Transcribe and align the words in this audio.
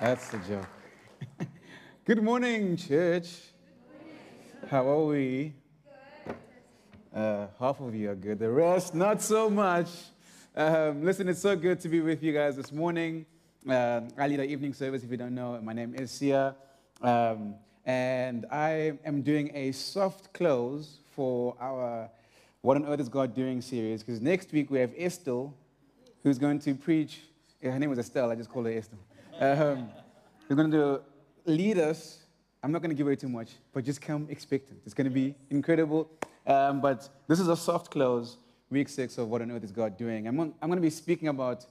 That's 0.00 0.28
the 0.30 0.38
joke. 0.38 0.66
Good 2.06 2.22
morning, 2.22 2.74
church. 2.74 3.28
How 4.70 4.88
are 4.88 5.04
we? 5.04 5.52
Uh, 7.14 7.48
half 7.58 7.80
of 7.80 7.94
you 7.94 8.10
are 8.10 8.14
good. 8.14 8.38
The 8.38 8.48
rest, 8.48 8.94
not 8.94 9.20
so 9.20 9.50
much. 9.50 9.88
Um, 10.56 11.04
listen, 11.04 11.28
it's 11.28 11.42
so 11.42 11.54
good 11.54 11.80
to 11.80 11.88
be 11.90 12.00
with 12.00 12.22
you 12.22 12.32
guys 12.32 12.56
this 12.56 12.72
morning. 12.72 13.26
Uh, 13.68 14.00
I 14.16 14.26
lead 14.26 14.40
our 14.40 14.46
evening 14.46 14.72
service. 14.72 15.04
If 15.04 15.10
you 15.10 15.18
don't 15.18 15.34
know, 15.34 15.60
my 15.60 15.74
name 15.74 15.94
is 15.94 16.10
Sia. 16.10 16.54
Um, 17.02 17.56
and 17.84 18.46
I 18.50 18.94
am 19.04 19.20
doing 19.20 19.50
a 19.54 19.72
soft 19.72 20.32
close 20.32 20.96
for 21.14 21.54
our 21.60 22.08
What 22.62 22.78
on 22.78 22.86
Earth 22.86 23.00
is 23.00 23.10
God 23.10 23.34
Doing 23.34 23.60
series. 23.60 24.02
Because 24.02 24.22
next 24.22 24.50
week 24.50 24.70
we 24.70 24.78
have 24.78 24.94
Estelle, 24.94 25.52
who's 26.22 26.38
going 26.38 26.58
to 26.60 26.74
preach. 26.74 27.20
Her 27.62 27.78
name 27.78 27.90
was 27.90 27.98
Estelle. 27.98 28.30
I 28.30 28.34
just 28.34 28.48
call 28.48 28.64
her 28.64 28.70
Estelle. 28.70 28.98
Um, 29.40 29.88
who's 30.46 30.56
going 30.56 30.70
to 30.70 31.00
lead 31.46 31.78
us. 31.78 32.18
I'm 32.62 32.72
not 32.72 32.82
going 32.82 32.90
to 32.90 32.94
give 32.94 33.06
away 33.06 33.16
too 33.16 33.30
much, 33.30 33.52
but 33.72 33.86
just 33.86 34.02
come 34.02 34.26
expectant. 34.28 34.82
It's 34.84 34.92
going 34.92 35.06
to 35.06 35.10
be 35.10 35.34
incredible. 35.48 36.10
Um, 36.46 36.82
but 36.82 37.08
this 37.26 37.40
is 37.40 37.48
a 37.48 37.56
soft 37.56 37.90
close, 37.90 38.36
week 38.68 38.90
six 38.90 39.16
of 39.16 39.28
What 39.28 39.40
on 39.40 39.50
Earth 39.50 39.64
is 39.64 39.72
God 39.72 39.96
Doing. 39.96 40.28
I'm, 40.28 40.38
I'm 40.38 40.68
going 40.68 40.76
to 40.76 40.82
be 40.82 40.90
speaking 40.90 41.28
about 41.28 41.64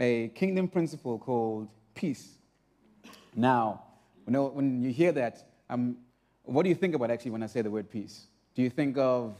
a 0.00 0.28
kingdom 0.34 0.66
principle 0.66 1.16
called 1.16 1.68
peace. 1.94 2.38
Now, 3.36 3.84
when 4.24 4.82
you 4.82 4.90
hear 4.90 5.12
that, 5.12 5.46
um, 5.70 5.98
what 6.42 6.64
do 6.64 6.70
you 6.70 6.74
think 6.74 6.96
about 6.96 7.12
actually 7.12 7.30
when 7.30 7.44
I 7.44 7.46
say 7.46 7.62
the 7.62 7.70
word 7.70 7.88
peace? 7.88 8.26
Do 8.56 8.62
you 8.62 8.70
think 8.70 8.98
of 8.98 9.36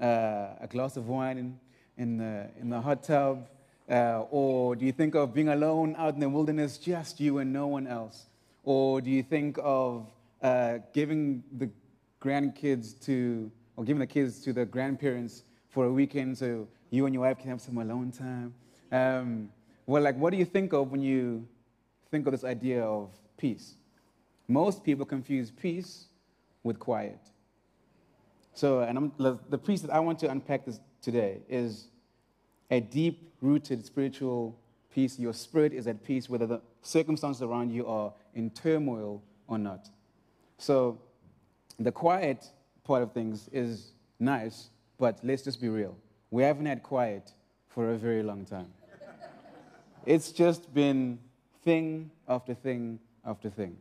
uh, 0.00 0.50
a 0.60 0.68
glass 0.70 0.96
of 0.96 1.08
wine 1.08 1.38
in, 1.38 1.58
in, 1.98 2.18
the, 2.18 2.50
in 2.60 2.70
the 2.70 2.80
hot 2.80 3.02
tub? 3.02 3.48
Uh, 3.88 4.24
or 4.30 4.74
do 4.74 4.84
you 4.84 4.92
think 4.92 5.14
of 5.14 5.32
being 5.32 5.48
alone 5.48 5.94
out 5.96 6.14
in 6.14 6.20
the 6.20 6.28
wilderness, 6.28 6.76
just 6.76 7.20
you 7.20 7.38
and 7.38 7.52
no 7.52 7.66
one 7.66 7.86
else? 7.86 8.26
Or 8.64 9.00
do 9.00 9.10
you 9.10 9.22
think 9.22 9.58
of 9.62 10.08
uh, 10.42 10.78
giving 10.92 11.44
the 11.56 11.70
grandkids 12.20 13.00
to, 13.04 13.50
or 13.76 13.84
giving 13.84 14.00
the 14.00 14.06
kids 14.06 14.42
to 14.42 14.52
the 14.52 14.64
grandparents 14.64 15.44
for 15.68 15.84
a 15.84 15.92
weekend 15.92 16.36
so 16.36 16.66
you 16.90 17.06
and 17.06 17.14
your 17.14 17.22
wife 17.22 17.38
can 17.38 17.48
have 17.48 17.60
some 17.60 17.78
alone 17.78 18.10
time? 18.10 18.54
Um, 18.90 19.50
well, 19.86 20.02
like, 20.02 20.16
what 20.16 20.30
do 20.30 20.36
you 20.36 20.44
think 20.44 20.72
of 20.72 20.90
when 20.90 21.00
you 21.02 21.46
think 22.10 22.26
of 22.26 22.32
this 22.32 22.42
idea 22.42 22.82
of 22.82 23.10
peace? 23.36 23.74
Most 24.48 24.82
people 24.82 25.06
confuse 25.06 25.52
peace 25.52 26.06
with 26.64 26.80
quiet. 26.80 27.20
So, 28.52 28.80
and 28.80 28.98
I'm, 28.98 29.12
the 29.18 29.58
piece 29.58 29.82
that 29.82 29.90
I 29.90 30.00
want 30.00 30.18
to 30.20 30.30
unpack 30.30 30.64
this 30.64 30.80
today 31.02 31.38
is 31.48 31.88
a 32.70 32.80
deep 32.80 33.32
rooted 33.40 33.84
spiritual 33.84 34.58
peace. 34.94 35.18
Your 35.18 35.32
spirit 35.32 35.72
is 35.72 35.86
at 35.86 36.02
peace 36.04 36.28
whether 36.28 36.46
the 36.46 36.60
circumstances 36.82 37.42
around 37.42 37.70
you 37.70 37.86
are 37.86 38.12
in 38.34 38.50
turmoil 38.50 39.22
or 39.46 39.58
not. 39.58 39.88
So, 40.58 40.98
the 41.78 41.92
quiet 41.92 42.50
part 42.84 43.02
of 43.02 43.12
things 43.12 43.48
is 43.52 43.92
nice, 44.18 44.70
but 44.98 45.18
let's 45.22 45.42
just 45.42 45.60
be 45.60 45.68
real. 45.68 45.96
We 46.30 46.42
haven't 46.42 46.66
had 46.66 46.82
quiet 46.82 47.32
for 47.68 47.90
a 47.90 47.96
very 47.96 48.22
long 48.22 48.44
time. 48.44 48.72
it's 50.06 50.32
just 50.32 50.72
been 50.72 51.18
thing 51.62 52.10
after 52.28 52.54
thing 52.54 52.98
after 53.24 53.50
thing. 53.50 53.76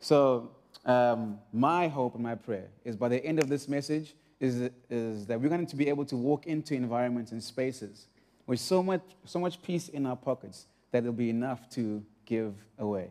So, 0.00 0.50
um, 0.84 1.38
my 1.52 1.88
hope 1.88 2.14
and 2.14 2.22
my 2.22 2.34
prayer 2.34 2.68
is 2.84 2.96
by 2.96 3.08
the 3.08 3.24
end 3.24 3.38
of 3.38 3.48
this 3.48 3.68
message 3.68 4.14
is, 4.40 4.70
is 4.90 5.26
that 5.26 5.40
we're 5.40 5.48
going 5.48 5.66
to 5.66 5.76
be 5.76 5.88
able 5.88 6.04
to 6.06 6.16
walk 6.16 6.46
into 6.46 6.74
environments 6.74 7.32
and 7.32 7.42
spaces 7.42 8.08
with 8.46 8.60
so 8.60 8.82
much, 8.82 9.02
so 9.24 9.38
much 9.38 9.62
peace 9.62 9.88
in 9.88 10.06
our 10.06 10.16
pockets 10.16 10.66
that 10.90 10.98
it'll 10.98 11.12
be 11.12 11.30
enough 11.30 11.68
to 11.70 12.04
give 12.26 12.54
away. 12.78 13.10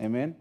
Amen? 0.00 0.36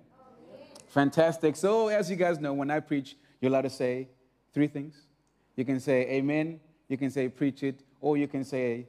Fantastic. 0.87 1.55
So, 1.55 1.87
as 1.87 2.09
you 2.09 2.15
guys 2.15 2.39
know, 2.39 2.53
when 2.53 2.71
I 2.71 2.79
preach, 2.79 3.17
you're 3.39 3.49
allowed 3.49 3.61
to 3.61 3.69
say 3.69 4.07
three 4.53 4.67
things. 4.67 5.07
You 5.55 5.65
can 5.65 5.79
say 5.79 6.07
amen, 6.11 6.59
you 6.87 6.97
can 6.97 7.09
say 7.09 7.27
preach 7.29 7.63
it, 7.63 7.81
or 7.99 8.17
you 8.17 8.27
can 8.27 8.43
say 8.43 8.87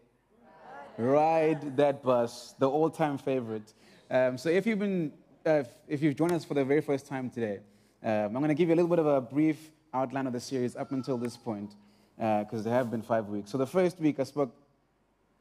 ride 0.97 1.77
that 1.77 2.03
bus, 2.03 2.54
the 2.59 2.69
all 2.69 2.91
time 2.91 3.19
favorite. 3.19 3.72
Um, 4.10 4.38
so, 4.38 4.48
if 4.48 4.66
you've 4.66 4.78
been 4.78 5.12
uh, 5.44 5.65
if 5.87 6.03
you've 6.03 6.16
joined 6.16 6.32
us 6.32 6.44
for 6.44 6.54
the 6.54 6.65
very 6.65 6.81
first 6.81 7.06
time 7.06 7.31
today, 7.31 7.60
um, 8.03 8.10
I'm 8.10 8.32
going 8.34 8.48
to 8.48 8.54
give 8.54 8.69
you 8.69 8.75
a 8.75 8.77
little 8.77 8.91
bit 8.91 8.98
of 8.98 9.06
a 9.06 9.21
brief 9.21 9.71
outline 9.93 10.26
of 10.26 10.32
the 10.32 10.41
series 10.41 10.76
up 10.76 10.93
until 10.93 11.19
this 11.19 11.37
point, 11.37 11.75
because 12.16 12.60
uh, 12.60 12.65
there 12.65 12.75
have 12.75 12.91
been 12.91 13.03
five 13.03 13.28
weeks. 13.28 13.50
So 13.50 13.59
the 13.59 13.66
first 13.66 14.00
week, 14.00 14.21
I 14.21 14.25
spoke, 14.25 14.54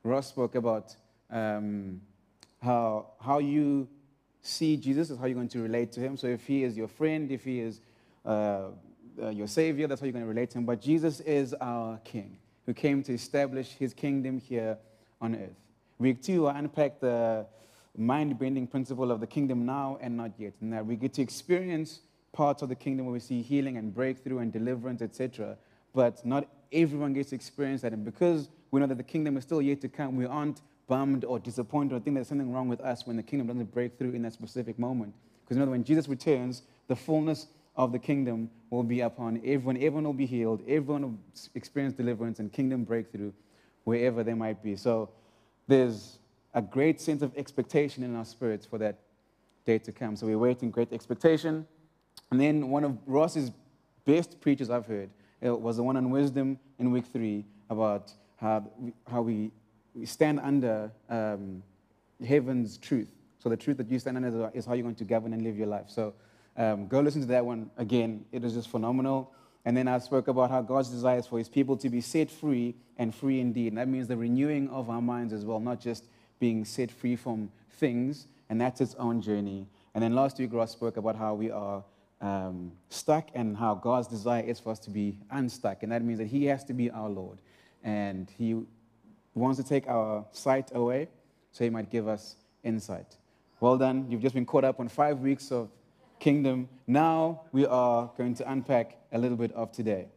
Ross 0.04 0.28
spoke 0.28 0.56
about 0.56 0.96
um, 1.30 2.02
how, 2.62 3.12
how 3.20 3.40
you 3.40 3.88
see 4.42 4.78
Jesus 4.78 5.10
is 5.10 5.18
how 5.18 5.26
you're 5.26 5.36
going 5.36 5.50
to 5.50 5.62
relate 5.62 5.92
to 5.94 6.00
him. 6.00 6.16
So 6.18 6.28
if 6.28 6.46
he 6.46 6.64
is 6.64 6.78
your 6.78 6.88
friend, 6.88 7.32
if 7.32 7.44
he 7.44 7.60
is 7.60 7.82
uh, 8.26 8.70
uh, 9.22 9.30
your 9.30 9.48
savior, 9.48 9.88
that's 9.88 10.00
how 10.00 10.06
you're 10.06 10.14
going 10.14 10.24
to 10.24 10.30
relate 10.30 10.52
to 10.52 10.60
him. 10.60 10.66
But 10.66 10.82
Jesus 10.82 11.20
is 11.22 11.54
our 11.56 11.98
king 12.04 12.38
who 12.66 12.74
came 12.74 13.04
to 13.04 13.14
establish 13.14 13.72
his 13.74 13.94
kingdom 13.94 14.40
here 14.40 14.78
on 15.20 15.36
earth. 15.36 15.60
Week 16.00 16.22
two, 16.22 16.48
I 16.48 16.60
unpacked 16.60 17.02
the 17.02 17.46
mind 17.98 18.38
bending 18.38 18.68
principle 18.68 19.12
of 19.12 19.20
the 19.20 19.28
kingdom 19.28 19.66
now 19.66 19.98
and 20.00 20.16
not 20.16 20.32
yet. 20.38 20.54
And 20.62 20.72
that 20.72 20.86
we 20.86 20.96
get 20.96 21.14
to 21.14 21.22
experience 21.22 22.02
parts 22.34 22.62
of 22.62 22.70
the 22.70 22.76
kingdom 22.76 23.06
where 23.06 23.14
we 23.14 23.20
see 23.20 23.42
healing 23.42 23.78
and 23.78 23.94
breakthrough 23.94 24.40
and 24.40 24.52
deliverance, 24.52 25.02
etc. 25.02 25.58
But 25.94 26.26
not 26.26 26.48
everyone 26.72 27.14
gets 27.14 27.30
to 27.30 27.36
experience 27.36 27.82
that. 27.82 27.94
And 27.94 28.06
because 28.06 28.50
we 28.72 28.80
know 28.80 28.88
that 28.88 28.98
the 28.98 29.04
kingdom 29.04 29.38
is 29.38 29.44
still 29.44 29.62
yet 29.62 29.82
to 29.82 29.90
come, 29.90 30.16
we 30.16 30.26
aren't 30.26 30.62
bummed 30.88 31.26
or 31.26 31.40
disappointed 31.40 31.96
or 31.96 32.00
think 32.00 32.16
there's 32.16 32.28
something 32.28 32.52
wrong 32.52 32.68
with 32.68 32.82
us 32.82 33.06
when 33.06 33.18
the 33.18 33.24
kingdom 33.24 33.48
doesn't 33.48 33.74
break 33.74 33.98
through 33.98 34.12
in 34.12 34.22
that 34.22 34.34
specific 34.34 34.80
moment. 34.80 35.14
Because 35.44 35.58
know, 35.58 35.66
when 35.66 35.84
Jesus 35.84 36.08
returns, 36.08 36.64
the 36.88 36.96
fullness 36.96 37.48
of 37.76 37.92
the 37.92 38.00
kingdom 38.00 38.50
will 38.70 38.84
be 38.84 39.02
upon 39.02 39.38
everyone. 39.38 39.78
Everyone 39.78 40.04
will 40.04 40.14
be 40.14 40.26
healed. 40.26 40.62
Everyone 40.68 41.04
will 41.04 41.18
experience 41.56 41.94
deliverance 41.94 42.40
and 42.40 42.52
kingdom 42.52 42.84
breakthrough 42.84 43.32
wherever 43.84 44.24
they 44.24 44.34
might 44.34 44.62
be. 44.64 44.76
So 44.76 45.10
there's 45.68 46.20
a 46.54 46.62
great 46.62 47.00
sense 47.00 47.22
of 47.22 47.32
expectation 47.38 48.04
in 48.04 48.16
our 48.16 48.26
spirits 48.26 48.66
for 48.66 48.78
that 48.80 49.00
day 49.66 49.78
to 49.80 49.92
come. 49.92 50.16
So 50.16 50.26
we're 50.26 50.40
waiting 50.40 50.72
great 50.72 50.92
expectation. 50.92 51.68
And 52.32 52.40
then 52.40 52.70
one 52.70 52.84
of 52.84 52.98
Ross's 53.06 53.52
best 54.06 54.40
preachers 54.42 54.70
I've 54.70 54.86
heard 54.86 55.10
was 55.42 55.78
the 55.78 55.84
one 55.84 55.98
on 55.98 56.10
wisdom 56.10 56.60
in 56.80 56.92
week 56.92 57.06
three 57.06 57.46
about 57.70 58.12
how 58.38 58.64
we, 58.78 58.94
how 59.10 59.22
we, 59.22 59.52
we 59.94 60.06
stand 60.06 60.40
under 60.40 60.92
um, 61.10 61.64
heaven's 62.26 62.78
truth. 62.78 63.10
So 63.40 63.50
the 63.50 63.58
truth 63.58 63.78
that 63.78 63.90
you 63.90 64.00
stand 64.00 64.18
under 64.18 64.52
is 64.54 64.66
how 64.66 64.74
you're 64.74 64.84
going 64.84 64.96
to 64.96 65.04
govern 65.04 65.34
and 65.34 65.44
live 65.44 65.58
your 65.58 65.68
life. 65.68 65.86
So 65.88 66.14
um, 66.58 66.88
go 66.88 67.00
listen 67.02 67.22
to 67.22 67.28
that 67.28 67.46
one 67.46 67.70
again. 67.78 68.26
It 68.32 68.44
is 68.44 68.54
just 68.54 68.70
phenomenal. 68.70 69.32
And 69.66 69.76
then 69.76 69.88
I 69.88 70.00
spoke 70.00 70.28
about 70.28 70.50
how 70.50 70.62
God's 70.62 70.90
desires 70.90 71.28
for 71.28 71.38
his 71.38 71.50
people 71.50 71.78
to 71.78 71.90
be 71.90 72.02
set 72.02 72.32
free 72.32 72.76
and 72.98 73.14
free 73.14 73.40
indeed. 73.42 73.70
And 73.70 73.78
that 73.78 73.88
means 73.88 74.08
the 74.08 74.18
renewing 74.18 74.70
of 74.70 74.90
our 74.90 75.02
minds 75.02 75.34
as 75.34 75.46
well, 75.46 75.60
not 75.60 75.80
just 75.80 76.06
being 76.40 76.66
set 76.66 76.90
free 76.90 77.16
from 77.16 77.52
things, 77.72 78.28
and 78.50 78.60
that's 78.62 78.82
its 78.82 78.96
own 78.96 79.22
journey. 79.22 79.68
And 79.94 80.04
then 80.04 80.16
last 80.16 80.40
week, 80.40 80.54
Ross 80.54 80.72
spoke 80.72 80.98
about 80.98 81.16
how 81.16 81.34
we 81.34 81.52
are 81.52 81.84
um, 82.22 82.72
stuck 82.90 83.30
and 83.34 83.56
how 83.56 83.76
God's 83.76 84.08
desire 84.08 84.44
is 84.44 84.60
for 84.60 84.72
us 84.72 84.80
to 84.80 84.90
be 84.90 85.20
unstuck. 85.32 85.84
And 85.84 85.92
that 85.92 86.04
means 86.04 86.20
that 86.20 86.28
He 86.28 86.46
has 86.46 86.64
to 86.66 86.74
be 86.74 86.90
our 86.90 87.10
Lord. 87.10 87.40
And 87.84 88.30
He 88.38 88.56
wants 89.34 89.58
to 89.62 89.68
take 89.68 89.88
our 89.88 90.26
sight 90.32 90.72
away 90.74 91.10
so 91.52 91.64
He 91.64 91.70
might 91.70 91.90
give 91.90 92.08
us 92.08 92.36
insight. 92.64 93.18
Well 93.60 93.78
done. 93.78 94.08
You've 94.10 94.22
just 94.22 94.36
been 94.36 94.46
caught 94.46 94.64
up 94.64 94.80
on 94.80 94.88
five 94.88 95.20
weeks 95.20 95.52
of 95.52 95.70
kingdom. 96.20 96.70
Now 96.86 97.42
we 97.52 97.66
are 97.66 98.12
going 98.18 98.36
to 98.36 98.52
unpack 98.52 98.98
a 99.12 99.18
little 99.18 99.38
bit 99.38 99.52
of 99.54 99.72
today. 99.72 100.08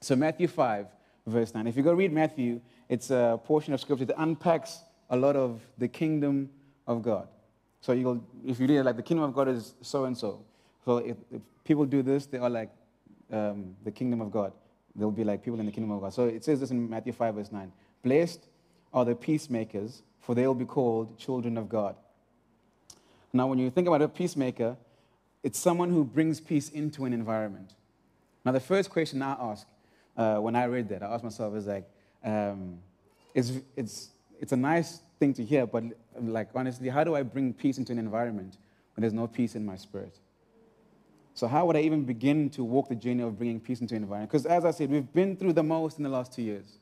So, 0.00 0.16
Matthew 0.16 0.48
5, 0.48 0.86
verse 1.26 1.54
9. 1.54 1.66
If 1.66 1.76
you 1.76 1.82
go 1.82 1.92
read 1.92 2.12
Matthew, 2.12 2.60
it's 2.88 3.10
a 3.10 3.38
portion 3.44 3.74
of 3.74 3.80
scripture 3.80 4.06
that 4.06 4.20
unpacks 4.20 4.80
a 5.10 5.16
lot 5.16 5.36
of 5.36 5.60
the 5.78 5.88
kingdom 5.88 6.50
of 6.86 7.02
God. 7.02 7.28
So 7.80 7.92
you'll, 7.92 8.24
if 8.44 8.60
you 8.60 8.66
read 8.66 8.78
it, 8.78 8.84
like 8.84 8.96
the 8.96 9.02
kingdom 9.02 9.24
of 9.24 9.34
God 9.34 9.48
is 9.48 9.74
so 9.80 10.04
and 10.04 10.16
so. 10.16 10.44
So 10.84 10.98
if, 10.98 11.16
if 11.30 11.42
people 11.64 11.84
do 11.84 12.02
this, 12.02 12.26
they 12.26 12.38
are 12.38 12.50
like 12.50 12.70
um, 13.32 13.76
the 13.84 13.90
kingdom 13.90 14.20
of 14.20 14.30
God. 14.30 14.52
They'll 14.96 15.10
be 15.10 15.24
like 15.24 15.44
people 15.44 15.60
in 15.60 15.66
the 15.66 15.72
kingdom 15.72 15.92
of 15.92 16.00
God. 16.00 16.12
So 16.12 16.26
it 16.26 16.44
says 16.44 16.60
this 16.60 16.70
in 16.70 16.88
Matthew 16.88 17.12
5, 17.12 17.34
verse 17.34 17.52
9. 17.52 17.72
Blessed 18.02 18.40
are 18.92 19.04
the 19.04 19.14
peacemakers, 19.14 20.02
for 20.20 20.34
they 20.34 20.46
will 20.46 20.54
be 20.54 20.64
called 20.64 21.18
children 21.18 21.56
of 21.56 21.68
God. 21.68 21.96
Now, 23.32 23.46
when 23.46 23.58
you 23.58 23.70
think 23.70 23.86
about 23.86 24.02
a 24.02 24.08
peacemaker, 24.08 24.76
it's 25.42 25.58
someone 25.58 25.90
who 25.90 26.04
brings 26.04 26.40
peace 26.40 26.68
into 26.68 27.04
an 27.04 27.12
environment. 27.12 27.74
Now, 28.44 28.52
the 28.52 28.60
first 28.60 28.90
question 28.90 29.22
I 29.22 29.36
ask 29.38 29.66
uh, 30.16 30.38
when 30.38 30.56
I 30.56 30.64
read 30.64 30.88
that, 30.88 31.02
I 31.02 31.06
ask 31.14 31.22
myself 31.22 31.54
is 31.54 31.66
like, 31.66 31.88
um, 32.24 32.80
it's, 33.34 33.52
it's 33.76 34.10
it's 34.40 34.52
a 34.52 34.56
nice 34.56 35.02
thing 35.20 35.34
to 35.34 35.44
hear, 35.44 35.66
but 35.66 35.84
like 36.18 36.48
honestly, 36.54 36.88
how 36.88 37.04
do 37.04 37.14
I 37.14 37.22
bring 37.22 37.52
peace 37.52 37.76
into 37.76 37.92
an 37.92 37.98
environment 37.98 38.56
when 38.96 39.02
there's 39.02 39.12
no 39.12 39.26
peace 39.26 39.54
in 39.54 39.64
my 39.64 39.76
spirit? 39.76 40.18
So 41.34 41.46
how 41.46 41.64
would 41.66 41.76
I 41.76 41.80
even 41.80 42.04
begin 42.04 42.50
to 42.50 42.64
walk 42.64 42.88
the 42.88 42.94
journey 42.94 43.22
of 43.22 43.38
bringing 43.38 43.60
peace 43.60 43.80
into 43.80 43.94
an 43.94 44.02
environment? 44.02 44.30
Because 44.30 44.46
as 44.46 44.64
I 44.64 44.70
said, 44.70 44.90
we've 44.90 45.12
been 45.12 45.36
through 45.36 45.52
the 45.54 45.62
most 45.62 45.98
in 45.98 46.04
the 46.04 46.10
last 46.10 46.32
two 46.32 46.42
years. 46.42 46.78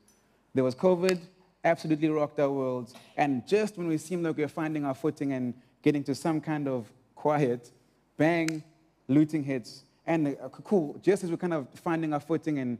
There 0.55 0.65
was 0.65 0.75
COVID, 0.75 1.21
absolutely 1.65 2.09
rocked 2.09 2.41
our 2.41 2.51
worlds, 2.51 2.95
and 3.17 3.47
just 3.47 3.77
when 3.77 3.87
we 3.87 3.99
seemed 3.99 4.25
like 4.25 4.37
we 4.37 4.43
were 4.43 4.49
finding 4.49 4.85
our 4.85 4.95
footing 4.95 5.33
and 5.33 5.55
getting 5.83 6.03
to 6.05 6.15
some 6.15 6.41
kind 6.41 6.67
of 6.67 6.91
quiet, 7.15 7.71
bang, 8.17 8.63
looting 9.07 9.45
hits. 9.45 9.85
And 10.07 10.29
uh, 10.29 10.49
cool, 10.49 10.99
just 11.03 11.23
as 11.23 11.31
we're 11.31 11.37
kind 11.37 11.55
of 11.55 11.69
finding 11.75 12.13
our 12.13 12.21
footing 12.21 12.59
and 12.59 12.79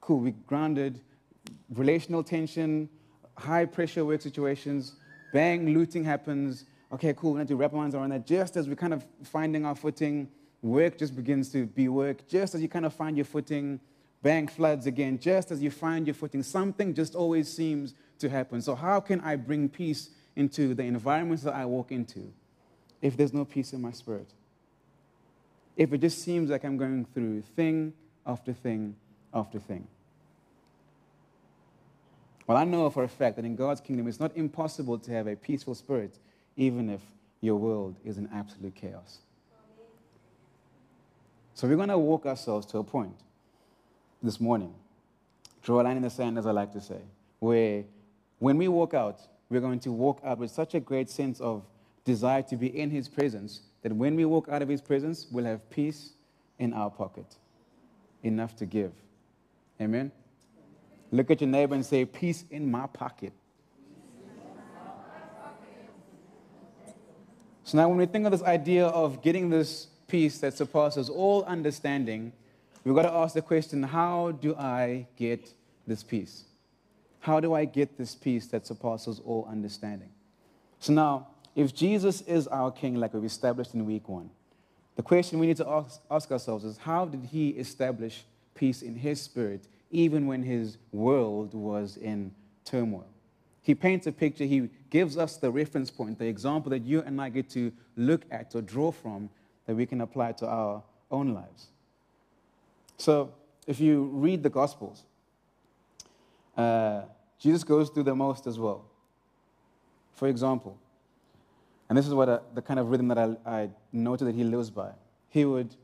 cool, 0.00 0.18
we 0.18 0.32
grounded, 0.32 1.00
relational 1.70 2.22
tension, 2.22 2.88
high 3.36 3.64
pressure 3.64 4.04
work 4.04 4.20
situations, 4.20 4.96
bang, 5.32 5.72
looting 5.72 6.04
happens. 6.04 6.64
Okay, 6.92 7.14
cool, 7.14 7.32
we 7.32 7.38
need 7.40 7.48
to 7.48 7.56
wrap 7.56 7.72
our 7.74 7.88
around 7.88 8.10
that. 8.10 8.26
Just 8.26 8.56
as 8.56 8.68
we're 8.68 8.74
kind 8.74 8.92
of 8.92 9.04
finding 9.22 9.64
our 9.64 9.74
footing, 9.74 10.28
work 10.64 10.98
just 10.98 11.14
begins 11.14 11.50
to 11.50 11.66
be 11.66 11.88
work. 11.88 12.26
Just 12.26 12.54
as 12.54 12.62
you 12.62 12.68
kind 12.68 12.86
of 12.86 12.94
find 12.94 13.16
your 13.16 13.26
footing, 13.26 13.78
bang, 14.22 14.48
floods 14.48 14.86
again. 14.86 15.18
Just 15.18 15.50
as 15.50 15.62
you 15.62 15.70
find 15.70 16.06
your 16.06 16.14
footing, 16.14 16.42
something 16.42 16.94
just 16.94 17.14
always 17.14 17.52
seems 17.52 17.94
to 18.18 18.28
happen. 18.28 18.62
So, 18.62 18.74
how 18.74 18.98
can 19.00 19.20
I 19.20 19.36
bring 19.36 19.68
peace 19.68 20.10
into 20.34 20.74
the 20.74 20.82
environments 20.82 21.42
that 21.44 21.54
I 21.54 21.66
walk 21.66 21.92
into 21.92 22.32
if 23.02 23.16
there's 23.16 23.34
no 23.34 23.44
peace 23.44 23.72
in 23.72 23.82
my 23.82 23.92
spirit? 23.92 24.28
If 25.76 25.92
it 25.92 25.98
just 25.98 26.22
seems 26.22 26.50
like 26.50 26.64
I'm 26.64 26.78
going 26.78 27.04
through 27.12 27.42
thing 27.54 27.92
after 28.26 28.52
thing 28.52 28.96
after 29.32 29.58
thing. 29.58 29.86
Well, 32.46 32.56
I 32.56 32.64
know 32.64 32.88
for 32.90 33.04
a 33.04 33.08
fact 33.08 33.36
that 33.36 33.44
in 33.44 33.56
God's 33.56 33.80
kingdom, 33.80 34.06
it's 34.06 34.20
not 34.20 34.36
impossible 34.36 34.98
to 34.98 35.12
have 35.12 35.26
a 35.26 35.34
peaceful 35.34 35.74
spirit, 35.74 36.18
even 36.56 36.90
if 36.90 37.00
your 37.40 37.56
world 37.56 37.96
is 38.04 38.18
in 38.18 38.28
absolute 38.32 38.74
chaos. 38.74 39.18
So 41.54 41.68
we're 41.68 41.76
going 41.76 41.88
to 41.88 41.98
walk 41.98 42.26
ourselves 42.26 42.66
to 42.66 42.78
a 42.78 42.84
point 42.84 43.14
this 44.20 44.40
morning, 44.40 44.74
draw 45.62 45.80
a 45.80 45.84
line 45.84 45.96
in 45.96 46.02
the 46.02 46.10
sand, 46.10 46.36
as 46.36 46.46
I 46.46 46.50
like 46.50 46.72
to 46.72 46.80
say, 46.80 47.00
where 47.38 47.84
when 48.40 48.58
we 48.58 48.66
walk 48.66 48.92
out, 48.92 49.20
we're 49.48 49.60
going 49.60 49.78
to 49.80 49.92
walk 49.92 50.20
out 50.24 50.38
with 50.38 50.50
such 50.50 50.74
a 50.74 50.80
great 50.80 51.08
sense 51.08 51.40
of 51.40 51.62
desire 52.04 52.42
to 52.42 52.56
be 52.56 52.66
in 52.66 52.90
His 52.90 53.08
presence 53.08 53.60
that 53.82 53.92
when 53.92 54.16
we 54.16 54.24
walk 54.24 54.48
out 54.48 54.62
of 54.62 54.68
His 54.68 54.80
presence, 54.80 55.28
we'll 55.30 55.44
have 55.44 55.70
peace 55.70 56.14
in 56.58 56.72
our 56.72 56.90
pocket, 56.90 57.36
enough 58.24 58.56
to 58.56 58.66
give. 58.66 58.92
Amen? 59.80 60.10
Look 61.12 61.30
at 61.30 61.40
your 61.40 61.50
neighbor 61.50 61.76
and 61.76 61.86
say, 61.86 62.04
Peace 62.04 62.44
in 62.50 62.68
my 62.68 62.86
pocket. 62.88 63.32
So 67.62 67.78
now, 67.78 67.88
when 67.88 67.96
we 67.96 68.06
think 68.06 68.26
of 68.26 68.32
this 68.32 68.42
idea 68.42 68.86
of 68.86 69.22
getting 69.22 69.48
this 69.48 69.86
peace 70.06 70.38
that 70.38 70.54
surpasses 70.54 71.08
all 71.08 71.44
understanding, 71.44 72.32
we've 72.84 72.94
got 72.94 73.02
to 73.02 73.12
ask 73.12 73.34
the 73.34 73.42
question 73.42 73.82
how 73.82 74.32
do 74.32 74.54
I 74.56 75.06
get 75.16 75.52
this 75.86 76.02
peace? 76.02 76.44
How 77.20 77.40
do 77.40 77.54
I 77.54 77.64
get 77.64 77.96
this 77.96 78.14
peace 78.14 78.46
that 78.48 78.66
surpasses 78.66 79.20
all 79.24 79.46
understanding? 79.50 80.10
So 80.78 80.92
now, 80.92 81.28
if 81.56 81.74
Jesus 81.74 82.20
is 82.22 82.46
our 82.48 82.70
king, 82.70 82.96
like 82.96 83.14
we've 83.14 83.24
established 83.24 83.74
in 83.74 83.86
week 83.86 84.08
one, 84.08 84.30
the 84.96 85.02
question 85.02 85.38
we 85.38 85.46
need 85.46 85.56
to 85.56 85.68
ask, 85.68 86.00
ask 86.10 86.30
ourselves 86.30 86.64
is 86.64 86.76
how 86.76 87.04
did 87.06 87.24
he 87.24 87.50
establish 87.50 88.24
peace 88.54 88.82
in 88.82 88.94
his 88.96 89.20
spirit 89.20 89.66
even 89.90 90.26
when 90.26 90.42
his 90.42 90.78
world 90.92 91.54
was 91.54 91.96
in 91.96 92.32
turmoil? 92.64 93.06
He 93.62 93.74
paints 93.74 94.06
a 94.06 94.12
picture, 94.12 94.44
he 94.44 94.68
gives 94.90 95.16
us 95.16 95.38
the 95.38 95.50
reference 95.50 95.90
point, 95.90 96.18
the 96.18 96.26
example 96.26 96.70
that 96.70 96.84
you 96.84 97.00
and 97.00 97.20
I 97.20 97.30
get 97.30 97.48
to 97.50 97.72
look 97.96 98.22
at 98.30 98.54
or 98.54 98.60
draw 98.60 98.92
from 98.92 99.30
that 99.66 99.74
we 99.74 99.86
can 99.86 100.00
apply 100.00 100.32
to 100.32 100.46
our 100.46 100.82
own 101.10 101.34
lives. 101.34 101.68
So, 102.96 103.32
if 103.66 103.80
you 103.80 104.04
read 104.12 104.42
the 104.42 104.50
Gospels, 104.50 105.04
uh, 106.56 107.02
Jesus 107.38 107.64
goes 107.64 107.90
through 107.90 108.04
the 108.04 108.14
most 108.14 108.46
as 108.46 108.58
well. 108.58 108.84
For 110.12 110.28
example, 110.28 110.78
and 111.88 111.98
this 111.98 112.06
is 112.06 112.14
what 112.14 112.28
I, 112.28 112.38
the 112.54 112.62
kind 112.62 112.80
of 112.80 112.88
rhythm 112.88 113.08
that 113.08 113.18
I, 113.18 113.36
I 113.46 113.70
noted 113.92 114.26
that 114.26 114.34
he 114.34 114.44
lives 114.44 114.70
by. 114.70 114.90
He 115.30 115.44
would 115.44 115.74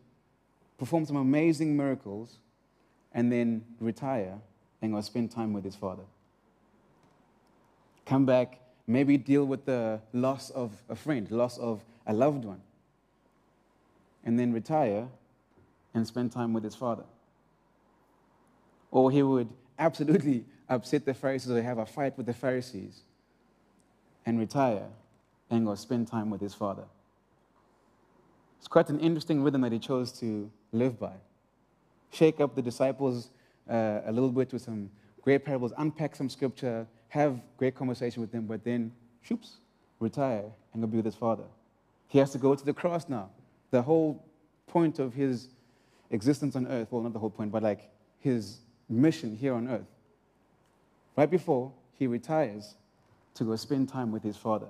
perform 0.78 1.04
some 1.04 1.16
amazing 1.16 1.76
miracles 1.76 2.38
and 3.12 3.30
then 3.30 3.64
retire 3.80 4.38
and 4.80 4.92
go 4.92 5.00
spend 5.00 5.30
time 5.30 5.52
with 5.52 5.64
his 5.64 5.76
father. 5.76 6.04
Come 8.06 8.24
back, 8.24 8.60
maybe 8.86 9.18
deal 9.18 9.44
with 9.44 9.66
the 9.66 10.00
loss 10.12 10.50
of 10.50 10.72
a 10.88 10.96
friend, 10.96 11.30
loss 11.30 11.58
of 11.58 11.84
a 12.06 12.12
loved 12.12 12.44
one, 12.44 12.60
and 14.24 14.38
then 14.38 14.52
retire 14.52 15.08
and 15.94 16.06
spend 16.06 16.32
time 16.32 16.52
with 16.52 16.64
his 16.64 16.74
father. 16.74 17.04
Or 18.90 19.10
he 19.10 19.22
would 19.22 19.48
absolutely 19.78 20.44
upset 20.68 21.04
the 21.04 21.14
Pharisees 21.14 21.50
or 21.50 21.62
have 21.62 21.78
a 21.78 21.86
fight 21.86 22.16
with 22.16 22.26
the 22.26 22.34
Pharisees 22.34 23.02
and 24.26 24.38
retire 24.38 24.86
and 25.50 25.66
go 25.66 25.74
spend 25.74 26.06
time 26.06 26.30
with 26.30 26.40
his 26.40 26.54
father. 26.54 26.84
It's 28.58 28.68
quite 28.68 28.88
an 28.90 29.00
interesting 29.00 29.42
rhythm 29.42 29.62
that 29.62 29.72
he 29.72 29.78
chose 29.78 30.12
to 30.20 30.50
live 30.72 31.00
by. 31.00 31.14
Shake 32.12 32.40
up 32.40 32.54
the 32.54 32.62
disciples 32.62 33.30
uh, 33.68 34.00
a 34.04 34.12
little 34.12 34.30
bit 34.30 34.52
with 34.52 34.62
some 34.62 34.90
great 35.22 35.44
parables, 35.44 35.72
unpack 35.78 36.14
some 36.14 36.28
scripture, 36.28 36.86
have 37.08 37.40
great 37.56 37.74
conversation 37.74 38.20
with 38.20 38.30
them, 38.30 38.46
but 38.46 38.62
then, 38.64 38.92
shoops, 39.28 39.56
retire 39.98 40.44
and 40.72 40.82
go 40.82 40.86
be 40.86 40.96
with 40.96 41.06
his 41.06 41.14
father. 41.14 41.44
He 42.08 42.18
has 42.18 42.32
to 42.32 42.38
go 42.38 42.54
to 42.54 42.64
the 42.64 42.72
cross 42.72 43.08
now. 43.08 43.30
The 43.70 43.82
whole 43.82 44.24
point 44.66 44.98
of 44.98 45.14
his 45.14 45.48
existence 46.10 46.56
on 46.56 46.66
earth, 46.66 46.88
well, 46.90 47.02
not 47.02 47.12
the 47.12 47.18
whole 47.18 47.30
point, 47.30 47.52
but 47.52 47.62
like 47.62 47.90
his 48.18 48.58
mission 48.88 49.36
here 49.36 49.54
on 49.54 49.68
earth, 49.68 49.86
right 51.16 51.30
before 51.30 51.72
he 51.98 52.06
retires 52.06 52.74
to 53.34 53.44
go 53.44 53.56
spend 53.56 53.88
time 53.88 54.10
with 54.10 54.22
his 54.22 54.36
father. 54.36 54.68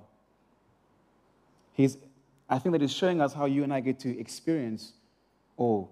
He's, 1.73 1.97
I 2.49 2.59
think 2.59 2.73
that 2.73 2.83
he's 2.83 2.93
showing 2.93 3.21
us 3.21 3.33
how 3.33 3.47
you 3.47 3.63
and 3.65 3.73
I 3.73 3.81
get 3.81 3.99
to 4.01 4.19
experience 4.19 4.93
or 5.57 5.89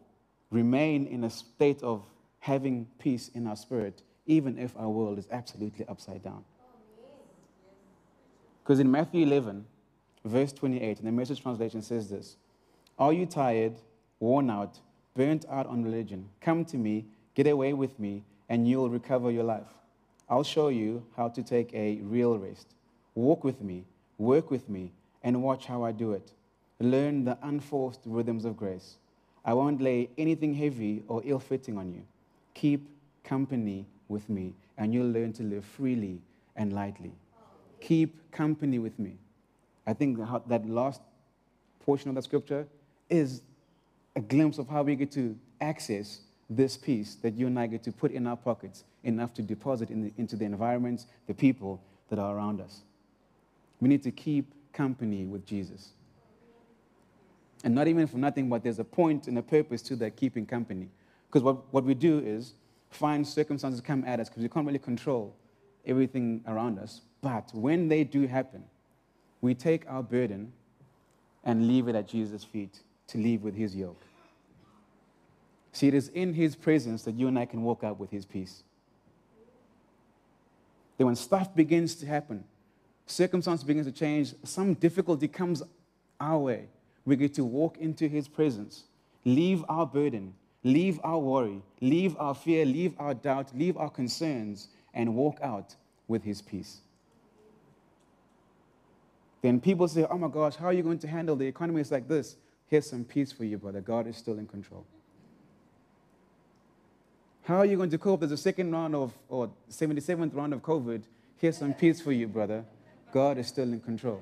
remain 0.50 1.06
in 1.06 1.25
a 1.25 1.31
state 1.31 1.82
of 1.82 2.05
having 2.40 2.87
peace 2.99 3.28
in 3.34 3.46
our 3.46 3.56
spirit, 3.56 4.02
even 4.26 4.58
if 4.58 4.76
our 4.76 4.88
world 4.88 5.19
is 5.19 5.26
absolutely 5.31 5.87
upside 5.88 6.22
down. 6.22 6.44
Oh, 6.60 6.78
because 8.62 8.81
in 8.81 8.90
Matthew 8.90 9.25
11, 9.25 9.64
verse 10.25 10.52
28, 10.52 10.99
in 10.99 11.05
the 11.05 11.12
message 11.12 11.43
translation 11.43 11.82
says 11.82 12.08
this 12.08 12.37
Are 12.98 13.12
you 13.12 13.26
tired, 13.26 13.74
worn 14.18 14.50
out, 14.50 14.80
burnt 15.14 15.44
out 15.48 15.66
on 15.66 15.84
religion? 15.84 16.28
Come 16.40 16.64
to 16.66 16.76
me, 16.76 17.06
get 17.34 17.46
away 17.46 17.72
with 17.72 17.96
me, 18.00 18.24
and 18.48 18.66
you'll 18.66 18.90
recover 18.90 19.30
your 19.30 19.44
life. 19.44 19.72
I'll 20.28 20.42
show 20.42 20.68
you 20.68 21.06
how 21.16 21.28
to 21.28 21.42
take 21.42 21.72
a 21.74 22.00
real 22.02 22.36
rest. 22.36 22.74
Walk 23.14 23.44
with 23.44 23.62
me, 23.62 23.84
work 24.19 24.50
with 24.50 24.69
me, 24.69 24.93
and 25.22 25.43
watch 25.43 25.67
how 25.67 25.84
I 25.84 25.93
do 25.93 26.12
it. 26.12 26.32
Learn 26.81 27.24
the 27.24 27.38
unforced 27.43 28.00
rhythms 28.05 28.44
of 28.44 28.56
grace. 28.56 28.96
I 29.44 29.55
won't 29.55 29.81
lay 29.81 30.10
anything 30.19 30.55
heavy 30.55 31.05
or 31.06 31.22
ill 31.24 31.38
fitting 31.38 31.78
on 31.78 31.93
you. 31.93 32.02
Keep 32.55 32.88
company 33.22 33.86
with 34.08 34.28
me, 34.28 34.55
and 34.76 34.93
you'll 34.93 35.10
learn 35.10 35.32
to 35.34 35.44
live 35.44 35.64
freely 35.64 36.20
and 36.56 36.72
lightly. 36.72 37.12
Keep 37.81 38.32
company 38.32 38.81
with 38.81 38.98
me. 38.98 39.19
I 39.86 39.93
think 39.93 40.19
that 40.48 40.69
last 40.69 41.00
portion 41.81 42.08
of 42.08 42.17
the 42.17 42.22
scripture 42.22 42.67
is 43.10 43.43
a 44.17 44.20
glimpse 44.20 44.58
of 44.58 44.69
how 44.69 44.82
we 44.82 44.96
get 44.96 45.12
to 45.12 45.36
access 45.60 46.20
this 46.50 46.77
peace 46.77 47.17
that 47.17 47.34
you 47.34 47.46
and 47.46 47.58
I 47.58 47.67
get 47.67 47.82
to 47.84 47.93
put 47.93 48.10
in 48.10 48.27
our 48.27 48.36
pockets 48.36 48.84
enough 49.05 49.34
to 49.34 49.43
deposit 49.43 49.91
in 49.91 50.05
the, 50.05 50.12
into 50.17 50.36
the 50.36 50.44
environments, 50.44 51.06
the 51.27 51.34
people 51.34 51.81
that 52.08 52.19
are 52.19 52.36
around 52.36 52.60
us. 52.60 52.81
We 53.81 53.88
need 53.88 54.03
to 54.05 54.10
keep 54.10 54.53
company 54.72 55.27
with 55.27 55.46
Jesus. 55.46 55.91
And 57.65 57.74
not 57.74 57.88
even 57.88 58.06
for 58.06 58.19
nothing, 58.19 58.48
but 58.48 58.62
there's 58.62 58.79
a 58.79 58.84
point 58.84 59.27
and 59.27 59.38
a 59.38 59.43
purpose 59.43 59.82
to 59.82 59.96
that 59.96 60.17
keeping 60.17 60.46
company. 60.46 60.88
Because 61.29 61.43
what, 61.43 61.72
what 61.72 61.84
we 61.84 61.94
do 61.94 62.19
is 62.19 62.55
find 62.91 63.27
circumstances 63.27 63.81
come 63.81 64.05
at 64.05 64.20
us 64.20 64.29
because 64.29 64.43
we 64.43 64.48
can't 64.48 64.67
really 64.67 64.79
control 64.79 65.34
everything 65.84 66.43
around 66.46 66.79
us. 66.79 67.03
But 67.20 67.50
when 67.53 67.88
they 67.88 68.05
do 68.05 68.27
happen, 68.27 68.65
we 69.41 69.55
take 69.55 69.84
our 69.88 70.03
burden 70.03 70.53
and 71.44 71.67
leave 71.67 71.88
it 71.88 71.94
at 71.94 72.08
Jesus' 72.08 72.44
feet 72.44 72.81
to 73.08 73.19
leave 73.19 73.43
with 73.43 73.55
his 73.55 73.74
yoke. 73.74 74.00
See, 75.72 75.88
it 75.88 75.94
is 75.94 76.08
in 76.08 76.34
his 76.34 76.56
presence 76.56 77.03
that 77.03 77.15
you 77.15 77.29
and 77.29 77.38
I 77.38 77.46
can 77.46 77.62
walk 77.62 77.84
out 77.84 77.98
with 77.98 78.10
his 78.10 78.24
peace. 78.24 78.62
Then 80.96 81.06
when 81.06 81.17
stuff 81.17 81.55
begins 81.55 81.94
to 81.96 82.06
happen, 82.06 82.44
circumstance 83.06 83.62
begins 83.62 83.86
to 83.86 83.93
change, 83.93 84.34
some 84.44 84.74
difficulty 84.74 85.29
comes 85.29 85.62
our 86.20 86.38
way, 86.38 86.69
we 87.05 87.17
get 87.17 87.34
to 87.34 87.44
walk 87.44 87.79
into 87.79 88.08
his 88.08 88.29
presence, 88.29 88.84
leave 89.24 89.65
our 89.69 89.86
burden, 89.86 90.34
leave 90.65 90.98
our 91.05 91.19
worry, 91.19 91.62
leave 91.81 92.17
our 92.19 92.34
fear, 92.34 92.65
leave 92.65 92.94
our 92.98 93.15
doubt, 93.15 93.56
leave 93.56 93.77
our 93.77 93.88
concerns, 93.88 94.69
and 94.93 95.15
walk 95.15 95.38
out 95.41 95.77
with 96.08 96.24
his 96.24 96.43
peace. 96.43 96.81
Then 99.43 99.60
people 99.60 99.86
say, 99.86 100.05
Oh 100.10 100.19
my 100.19 100.29
gosh, 100.29 100.56
how 100.56 100.67
are 100.67 100.72
you 100.72 100.82
going 100.82 100.98
to 100.98 101.08
handle 101.08 101.36
the 101.36 101.46
economy? 101.46 101.81
It's 101.81 101.93
like 101.93 102.08
this. 102.08 102.36
Here's 102.69 102.89
some 102.89 103.05
peace 103.05 103.32
for 103.32 103.44
you, 103.44 103.58
brother. 103.58 103.81
God 103.81 104.06
is 104.06 104.17
still 104.17 104.39
in 104.39 104.46
control. 104.46 104.84
How 107.44 107.56
are 107.56 107.65
you 107.65 107.79
going 107.79 107.91
to 107.91 107.98
cope? 107.98 108.20
There's 108.20 108.32
a 108.32 108.37
second 108.37 108.70
round 108.72 108.94
of, 108.94 109.15
or 109.31 109.51
77th 109.70 110.34
round 110.34 110.53
of 110.53 110.60
COVID. 110.60 111.03
Here's 111.39 111.56
some 111.56 111.72
peace 111.72 111.98
for 111.98 112.13
you, 112.13 112.29
brother. 112.29 112.63
God 113.10 113.39
is 113.39 113.46
still 113.46 113.72
in 113.72 113.81
control. 113.81 114.20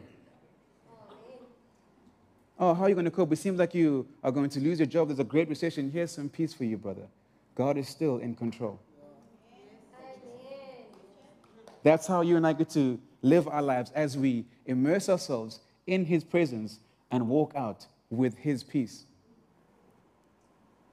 Oh, 2.59 2.73
how 2.73 2.85
are 2.85 2.89
you 2.89 2.95
going 2.95 3.05
to 3.05 3.11
cope? 3.11 3.33
It 3.33 3.37
seems 3.37 3.59
like 3.59 3.75
you 3.75 4.07
are 4.23 4.31
going 4.31 4.49
to 4.51 4.61
lose 4.61 4.79
your 4.79 4.87
job. 4.87 5.09
There's 5.09 5.19
a 5.19 5.25
great 5.25 5.49
recession. 5.49 5.91
Here's 5.91 6.13
some 6.13 6.29
peace 6.29 6.55
for 6.55 6.65
you, 6.65 6.77
brother. 6.77 7.09
God 7.57 7.77
is 7.77 7.89
still 7.89 8.19
in 8.19 8.37
control. 8.37 8.79
That's 11.83 12.07
how 12.07 12.21
you 12.21 12.37
and 12.37 12.47
I 12.47 12.53
get 12.53 12.71
to 12.71 12.99
live 13.23 13.49
our 13.49 13.63
lives 13.63 13.91
as 13.95 14.17
we 14.17 14.45
immerse 14.67 15.09
ourselves 15.09 15.61
in 15.87 16.05
His 16.05 16.23
presence 16.23 16.79
and 17.11 17.29
walk 17.29 17.53
out 17.57 17.87
with 18.11 18.37
His 18.39 18.63
peace. 18.63 19.05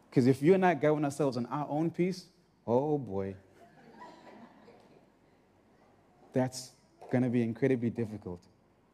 Because 0.09 0.27
if 0.27 0.41
you 0.41 0.53
and 0.53 0.65
I 0.65 0.75
govern 0.75 1.05
ourselves 1.05 1.37
on 1.37 1.45
our 1.47 1.67
own 1.69 1.89
peace, 1.89 2.25
oh 2.67 2.97
boy, 2.97 3.35
that's 6.33 6.71
going 7.11 7.23
to 7.23 7.29
be 7.29 7.43
incredibly 7.43 7.89
difficult 7.89 8.41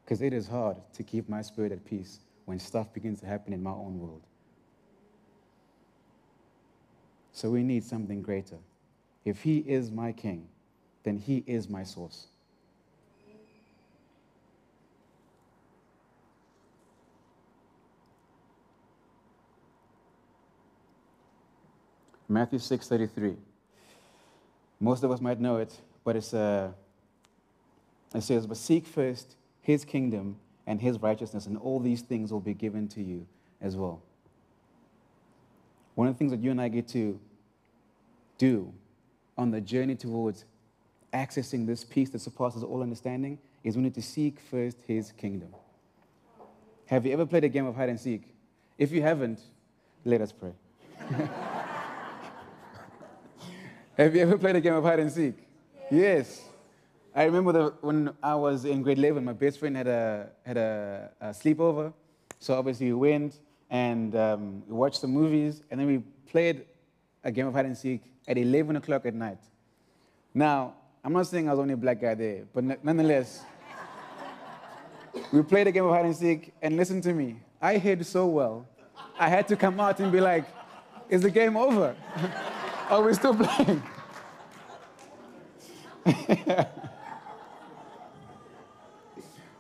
because 0.04 0.22
it 0.22 0.34
is 0.34 0.48
hard 0.48 0.78
to 0.94 1.04
keep 1.04 1.30
my 1.30 1.42
spirit 1.42 1.72
at 1.72 1.86
peace 1.86 2.20
when 2.46 2.60
stuff 2.60 2.92
begins 2.94 3.20
to 3.20 3.26
happen 3.26 3.54
in 3.54 3.62
my 3.62 3.72
own 3.72 4.00
world. 4.00 4.22
So 7.32 7.50
we 7.50 7.64
need 7.64 7.84
something 7.84 8.22
greater. 8.22 8.58
If 9.24 9.44
He 9.44 9.60
is 9.60 9.92
my 9.92 10.12
King, 10.12 10.48
then 11.04 11.18
He 11.18 11.44
is 11.46 11.70
my 11.70 11.84
source. 11.84 12.28
Matthew 22.30 22.60
6:33. 22.60 23.36
Most 24.80 25.04
of 25.04 25.12
us 25.12 25.20
might 25.20 25.42
know 25.42 25.58
it, 25.58 25.82
but 26.04 26.16
it's 26.16 26.34
uh, 26.34 26.72
it 28.14 28.22
says, 28.22 28.46
"But 28.46 28.58
seek 28.58 28.86
first 28.86 29.36
His 29.62 29.84
kingdom 29.84 30.38
and 30.68 30.80
His 30.80 31.02
righteousness, 31.02 31.48
and 31.48 31.58
all 31.58 31.80
these 31.80 32.02
things 32.02 32.32
will 32.32 32.40
be 32.40 32.54
given 32.54 32.88
to 32.90 33.02
you 33.02 33.26
as 33.60 33.76
well." 33.76 34.04
One 35.96 36.08
of 36.08 36.14
the 36.14 36.18
things 36.20 36.32
that 36.32 36.40
you 36.40 36.52
and 36.52 36.62
I 36.62 36.70
get 36.70 36.88
to 36.90 37.20
do 38.38 38.72
on 39.38 39.50
the 39.52 39.60
journey 39.60 39.96
towards 39.96 40.46
accessing 41.12 41.66
this 41.66 41.84
peace 41.84 42.12
that 42.12 42.20
surpasses 42.20 42.64
all 42.64 42.84
understanding 42.84 43.40
is 43.64 43.76
we 43.76 43.82
need 43.82 43.96
to 43.96 44.04
seek 44.04 44.40
first 44.40 44.78
His 44.86 45.12
kingdom. 45.12 45.50
Have 46.86 47.08
you 47.08 47.12
ever 47.12 47.26
played 47.26 47.44
a 47.44 47.50
game 47.50 47.66
of 47.66 47.76
hide 47.76 47.90
and 47.90 48.00
seek? 48.00 48.36
If 48.78 48.92
you 48.92 49.02
haven't, 49.02 49.42
let 50.06 50.22
us 50.22 50.32
pray. 50.32 50.54
Have 54.00 54.16
you 54.16 54.22
ever 54.22 54.38
played 54.38 54.56
a 54.56 54.62
game 54.62 54.76
of 54.76 54.86
hide 54.86 55.02
and 55.02 55.12
seek? 55.12 55.36
Yes. 55.92 55.92
yes. 55.92 56.42
I 57.14 57.26
remember 57.26 57.74
when 57.82 58.16
I 58.24 58.34
was 58.34 58.64
in 58.64 58.82
grade 58.82 58.98
11, 58.98 59.26
my 59.26 59.34
best 59.34 59.60
friend 59.60 59.76
had 59.76 59.88
a, 59.88 60.30
had 60.46 60.56
a, 60.56 61.12
a 61.20 61.28
sleepover. 61.32 61.92
So 62.40 62.58
obviously 62.58 62.94
we 62.94 63.10
went 63.12 63.42
and 63.70 64.16
um, 64.16 64.64
we 64.70 64.74
watched 64.74 65.02
some 65.02 65.12
movies, 65.12 65.64
and 65.70 65.78
then 65.78 65.86
we 65.86 65.98
played 66.32 66.64
a 67.26 67.30
game 67.30 67.48
of 67.48 67.54
hide 67.54 67.66
and 67.66 67.78
seek 67.78 68.02
at 68.26 68.38
11 68.38 68.78
o'clock 68.78 69.06
at 69.06 69.14
night. 69.14 69.40
Now, 70.34 70.76
I'm 71.04 71.12
not 71.12 71.28
saying 71.28 71.50
I 71.50 71.52
was 71.52 71.58
the 71.58 71.64
only 71.64 71.76
black 71.76 72.00
guy 72.00 72.16
there, 72.16 72.46
but 72.54 72.64
nonetheless, 72.82 73.44
we 75.34 75.44
played 75.44 75.68
a 75.68 75.74
game 75.74 75.84
of 75.84 75.92
hide 75.92 76.06
and 76.06 76.16
seek, 76.16 76.54
and 76.62 76.78
listen 76.78 77.02
to 77.02 77.14
me, 77.14 77.42
I 77.62 77.76
hid 77.76 78.06
so 78.06 78.28
well, 78.28 78.66
I 79.20 79.28
had 79.28 79.46
to 79.50 79.58
come 79.58 79.78
out 79.78 80.00
and 80.00 80.10
be 80.10 80.22
like, 80.22 80.46
is 81.10 81.22
the 81.22 81.30
game 81.30 81.58
over? 81.58 81.98
Are 82.90 83.04
we 83.04 83.14
still 83.14 83.36
playing? 83.36 83.84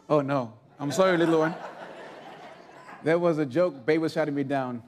oh 0.09 0.21
no. 0.21 0.53
I'm 0.79 0.91
sorry, 0.91 1.17
little 1.17 1.39
one. 1.39 1.53
There 3.03 3.19
was 3.19 3.37
a 3.37 3.45
joke. 3.45 3.85
Babe 3.85 4.01
was 4.01 4.13
shouting 4.13 4.33
me 4.33 4.43
down. 4.43 4.81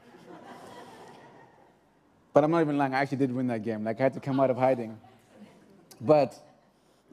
But 2.34 2.44
I'm 2.44 2.52
not 2.52 2.62
even 2.62 2.78
lying. 2.78 2.94
I 2.94 3.02
actually 3.02 3.18
did 3.20 3.32
win 3.32 3.48
that 3.48 3.64
game. 3.64 3.84
Like, 3.84 4.00
I 4.00 4.04
had 4.04 4.14
to 4.14 4.20
come 4.20 4.40
out 4.40 4.50
of 4.50 4.58
hiding. 4.58 4.98
But 6.00 6.34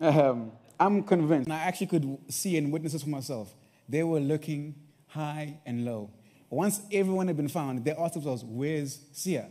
um, 0.00 0.52
I'm 0.78 1.02
convinced. 1.02 1.50
I 1.50 1.56
actually 1.56 1.88
could 1.88 2.18
see 2.28 2.56
and 2.56 2.72
witness 2.72 2.92
this 2.92 3.02
for 3.02 3.10
myself. 3.10 3.52
They 3.88 4.02
were 4.02 4.20
looking 4.20 4.76
high 5.08 5.58
and 5.66 5.84
low. 5.84 6.10
Once 6.50 6.80
everyone 6.92 7.26
had 7.26 7.36
been 7.36 7.48
found, 7.48 7.84
they 7.84 7.90
asked 7.92 8.14
themselves, 8.14 8.44
Where's 8.44 9.00
Sia? 9.12 9.50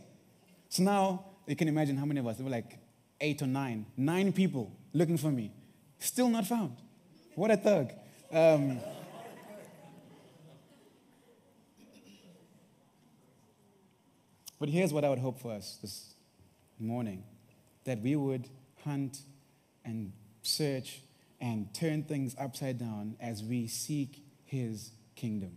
So 0.70 0.82
now 0.82 1.24
you 1.48 1.56
can 1.56 1.68
imagine 1.68 1.96
how 1.96 2.04
many 2.04 2.20
of 2.20 2.26
us, 2.26 2.36
there 2.36 2.44
were 2.44 2.50
like 2.50 2.78
eight 3.20 3.40
or 3.42 3.46
nine, 3.46 3.86
nine 3.96 4.32
people 4.32 4.70
looking 4.92 5.16
for 5.16 5.30
me, 5.30 5.50
still 5.98 6.28
not 6.28 6.46
found. 6.46 6.76
What 7.34 7.50
a 7.50 7.56
thug. 7.56 7.92
Um, 8.30 8.78
but 14.60 14.68
here's 14.68 14.92
what 14.92 15.04
I 15.04 15.08
would 15.08 15.18
hope 15.18 15.40
for 15.40 15.52
us 15.52 15.78
this 15.80 16.14
morning 16.78 17.24
that 17.84 18.02
we 18.02 18.14
would 18.14 18.48
hunt 18.84 19.22
and 19.84 20.12
search 20.42 21.00
and 21.40 21.72
turn 21.72 22.02
things 22.02 22.36
upside 22.38 22.78
down 22.78 23.16
as 23.20 23.42
we 23.42 23.66
seek 23.66 24.22
his 24.44 24.90
kingdom. 25.16 25.52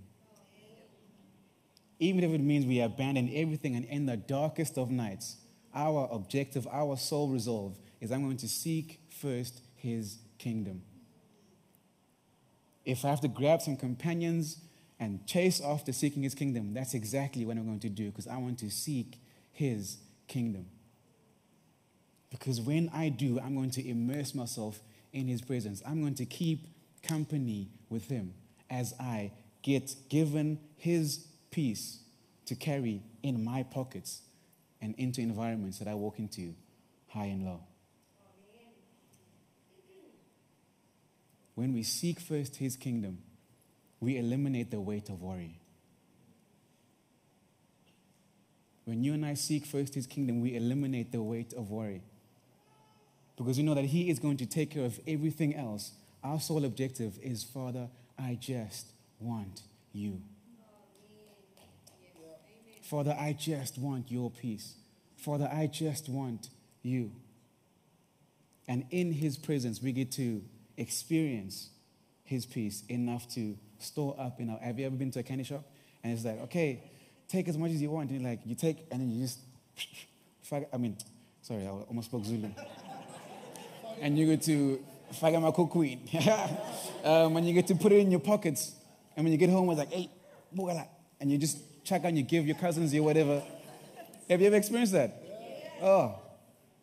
Even 2.00 2.24
if 2.24 2.31
it 2.31 2.41
means 2.41 2.65
we 2.65 2.79
abandon 2.79 3.29
everything 3.33 3.75
and 3.75 3.86
in 3.86 4.05
the 4.05 4.17
darkest 4.17 4.77
of 4.77 4.89
nights, 4.89 5.38
our 5.73 6.07
objective, 6.11 6.67
our 6.71 6.97
sole 6.97 7.29
resolve 7.29 7.77
is 7.99 8.11
I'm 8.11 8.23
going 8.23 8.37
to 8.37 8.47
seek 8.47 8.99
first 9.09 9.61
his 9.75 10.17
kingdom. 10.37 10.83
If 12.83 13.05
I 13.05 13.09
have 13.09 13.21
to 13.21 13.27
grab 13.27 13.61
some 13.61 13.77
companions 13.77 14.57
and 14.99 15.25
chase 15.27 15.61
after 15.61 15.91
seeking 15.91 16.23
his 16.23 16.33
kingdom, 16.33 16.73
that's 16.73 16.93
exactly 16.93 17.45
what 17.45 17.57
I'm 17.57 17.65
going 17.65 17.79
to 17.79 17.89
do 17.89 18.09
because 18.09 18.27
I 18.27 18.37
want 18.37 18.59
to 18.59 18.69
seek 18.69 19.19
his 19.51 19.97
kingdom. 20.27 20.65
Because 22.29 22.61
when 22.61 22.89
I 22.93 23.09
do, 23.09 23.39
I'm 23.39 23.55
going 23.55 23.71
to 23.71 23.87
immerse 23.87 24.33
myself 24.33 24.81
in 25.13 25.27
his 25.27 25.41
presence. 25.41 25.81
I'm 25.85 26.01
going 26.01 26.15
to 26.15 26.25
keep 26.25 26.67
company 27.03 27.69
with 27.89 28.07
him 28.07 28.33
as 28.69 28.93
I 28.99 29.31
get 29.61 29.93
given 30.09 30.59
his 30.77 31.27
peace 31.51 31.99
to 32.45 32.55
carry 32.55 33.03
in 33.21 33.43
my 33.43 33.63
pockets 33.63 34.21
and 34.81 34.95
into 34.97 35.21
environments 35.21 35.79
that 35.79 35.88
I 35.88 35.93
walk 35.93 36.19
into 36.19 36.55
high 37.07 37.25
and 37.25 37.45
low. 37.45 37.61
When 41.55 41.73
we 41.73 41.83
seek 41.83 42.19
first 42.19 42.55
His 42.55 42.75
kingdom, 42.75 43.19
we 44.00 44.17
eliminate 44.17 44.71
the 44.71 44.81
weight 44.81 45.09
of 45.09 45.21
worry. 45.21 45.59
When 48.85 49.03
you 49.03 49.13
and 49.13 49.25
I 49.25 49.35
seek 49.35 49.65
first 49.65 49.93
His 49.93 50.07
kingdom, 50.07 50.41
we 50.41 50.55
eliminate 50.55 51.11
the 51.11 51.21
weight 51.21 51.53
of 51.53 51.69
worry. 51.69 52.01
Because 53.38 53.57
we 53.57 53.63
know 53.63 53.75
that 53.75 53.85
He 53.85 54.09
is 54.09 54.17
going 54.17 54.38
to 54.38 54.45
take 54.45 54.71
care 54.71 54.85
of 54.85 55.00
everything 55.07 55.55
else. 55.55 55.91
Our 56.23 56.39
sole 56.39 56.65
objective 56.65 57.19
is, 57.21 57.43
Father, 57.43 57.89
I 58.17 58.38
just 58.39 58.88
want 59.19 59.61
you. 59.93 60.21
Father, 62.91 63.15
I 63.17 63.31
just 63.31 63.77
want 63.77 64.12
your 64.12 64.29
peace. 64.29 64.75
Father, 65.15 65.50
I 65.50 65.67
just 65.67 66.10
want 66.10 66.50
you. 66.83 67.13
And 68.67 68.83
in 68.91 69.13
his 69.13 69.38
presence, 69.38 69.81
we 69.81 69.93
get 69.93 70.12
to 70.13 70.41
experience 70.75 71.69
his 72.25 72.45
peace 72.45 72.83
enough 72.89 73.29
to 73.36 73.57
store 73.79 74.13
up 74.19 74.41
in 74.41 74.50
our. 74.50 74.60
Have 74.60 74.77
you 74.77 74.88
ever 74.88 74.95
been 74.98 75.10
to 75.12 75.19
a 75.19 75.24
candy 75.24 75.45
shop? 75.45 75.63
And 76.03 76.12
it's 76.12 76.25
like, 76.25 76.41
okay, 76.41 76.83
take 77.29 77.48
as 77.48 77.57
much 77.57 77.71
as 77.71 77.81
you 77.81 77.89
want. 77.89 78.10
And 78.10 78.25
like, 78.25 78.41
you 78.43 78.55
take, 78.55 78.86
and 78.91 79.00
then 79.00 79.10
you 79.10 79.21
just, 79.21 79.39
I 80.74 80.75
mean, 80.75 80.98
sorry, 81.43 81.65
I 81.65 81.69
almost 81.69 82.10
spoke 82.10 82.25
Zulu. 82.25 82.50
and 84.01 84.17
you 84.19 84.25
get 84.25 84.41
to 84.41 84.83
Fagamako 85.13 85.69
Queen. 85.69 86.10
um, 87.05 87.38
you 87.38 87.53
get 87.53 87.67
to 87.67 87.75
put 87.75 87.93
it 87.93 88.00
in 88.00 88.12
your 88.12 88.19
pockets. 88.19 88.74
And 89.15 89.24
when 89.24 89.31
you 89.31 89.38
get 89.38 89.50
home, 89.50 89.69
it's 89.69 89.79
like, 89.79 89.93
hey, 89.93 90.10
and 91.21 91.31
you 91.31 91.38
just 91.38 91.70
check 91.83 92.01
and 92.03 92.17
you 92.17 92.23
give 92.23 92.45
your 92.45 92.55
cousins 92.55 92.93
your 92.93 93.03
whatever. 93.03 93.43
Have 94.29 94.41
you 94.41 94.47
ever 94.47 94.55
experienced 94.55 94.93
that? 94.93 95.21
Oh, 95.81 96.19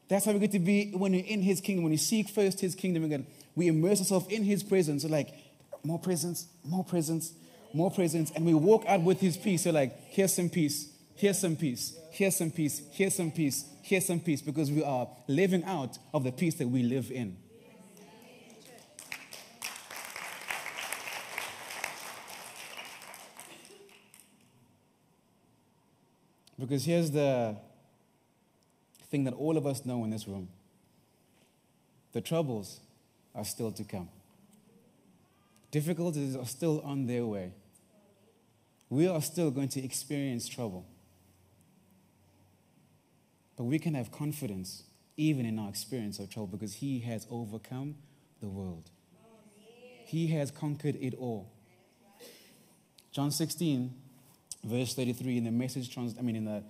that's 0.09 0.25
how 0.25 0.33
we 0.33 0.38
get 0.38 0.52
to 0.52 0.59
be 0.59 0.90
when 0.93 1.12
we're 1.12 1.25
in 1.25 1.43
His 1.43 1.61
kingdom. 1.61 1.85
When 1.85 1.93
we 1.93 1.99
seek 1.99 2.28
first 2.28 2.61
His 2.61 2.75
kingdom 2.75 3.05
again, 3.05 3.26
we 3.55 3.69
immerse 3.69 4.00
ourselves 4.00 4.26
in 4.28 4.45
His 4.45 4.62
presence. 4.62 5.02
So, 5.02 5.09
like, 5.09 5.28
more 5.85 5.99
presence, 5.99 6.47
more 6.64 6.85
presence, 6.85 7.33
more 7.73 7.90
presence, 7.90 8.31
and 8.35 8.45
we 8.45 8.55
walk 8.55 8.85
out 8.87 9.02
with 9.02 9.21
His 9.21 9.37
peace. 9.37 9.64
So, 9.64 9.71
like, 9.71 9.95
here's 10.09 10.35
some 10.35 10.49
peace, 10.49 10.90
here's 11.14 11.38
some 11.38 11.57
peace, 11.57 11.97
here's 12.11 12.37
some 12.37 12.50
peace, 12.50 12.83
here's 12.93 13.14
some 13.14 13.31
peace, 13.31 13.64
here's 13.83 14.07
some 14.07 14.21
peace, 14.21 14.43
because 14.43 14.71
we 14.71 14.83
are 14.83 15.09
living 15.26 15.64
out 15.64 15.99
of 16.12 16.25
the 16.25 16.33
peace 16.33 16.55
that 16.57 16.69
we 16.69 16.83
live 16.83 17.11
in. 17.11 17.37
Because 26.59 26.85
here's 26.85 27.11
the 27.11 27.57
thing 29.11 29.25
that 29.25 29.35
all 29.35 29.57
of 29.57 29.67
us 29.67 29.85
know 29.87 30.05
in 30.05 30.11
this 30.11 30.27
room 30.27 30.49
the 32.12 32.21
troubles 32.21 32.81
are 33.35 33.45
still 33.45 33.71
to 33.73 33.85
come, 33.85 34.09
difficulties 35.71 36.35
are 36.35 36.47
still 36.47 36.81
on 36.81 37.07
their 37.07 37.25
way. 37.25 37.53
we 38.91 39.07
are 39.07 39.21
still 39.23 39.50
going 39.50 39.69
to 39.69 39.85
experience 39.85 40.49
trouble. 40.49 40.87
But 43.57 43.65
we 43.65 43.79
can 43.79 43.95
have 43.95 44.11
confidence 44.11 44.85
even 45.17 45.45
in 45.45 45.59
our 45.59 45.69
experience 45.69 46.19
of 46.21 46.31
trouble 46.31 46.47
because 46.47 46.75
He 46.75 47.00
has 47.00 47.27
overcome 47.31 47.97
the 48.41 48.49
world. 48.49 48.91
He 50.07 50.29
has 50.29 50.50
conquered 50.50 50.97
it 51.00 51.15
all. 51.15 51.53
John 53.12 53.31
16, 53.31 53.93
verse 54.65 54.95
33 54.95 55.38
in 55.38 55.45
the 55.45 55.50
message 55.50 55.93
trans 55.93 56.15
I 56.19 56.23
mean 56.23 56.37
in 56.37 56.45
the 56.45 56.62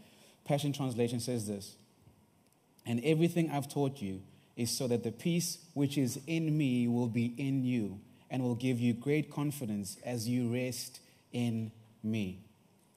Passion 0.45 0.73
Translation 0.73 1.21
says 1.21 1.47
this. 1.47 1.75
And 2.87 3.01
everything 3.05 3.51
I've 3.51 3.69
taught 3.69 4.01
you 4.01 4.23
is 4.57 4.77
so 4.77 4.89
that 4.89 5.05
the 5.05 5.13
peace 5.13 5.59
which 5.75 5.99
is 5.99 6.19
in 6.27 6.57
me 6.57 6.89
will 6.89 7.07
be 7.07 7.35
in 7.37 7.63
you 7.65 8.01
and 8.31 8.43
will 8.43 8.55
give 8.55 8.81
you 8.81 8.95
great 8.95 9.31
confidence 9.31 9.99
as 10.05 10.27
you 10.27 10.53
rest 10.53 11.01
in 11.33 11.71
me. 12.03 12.41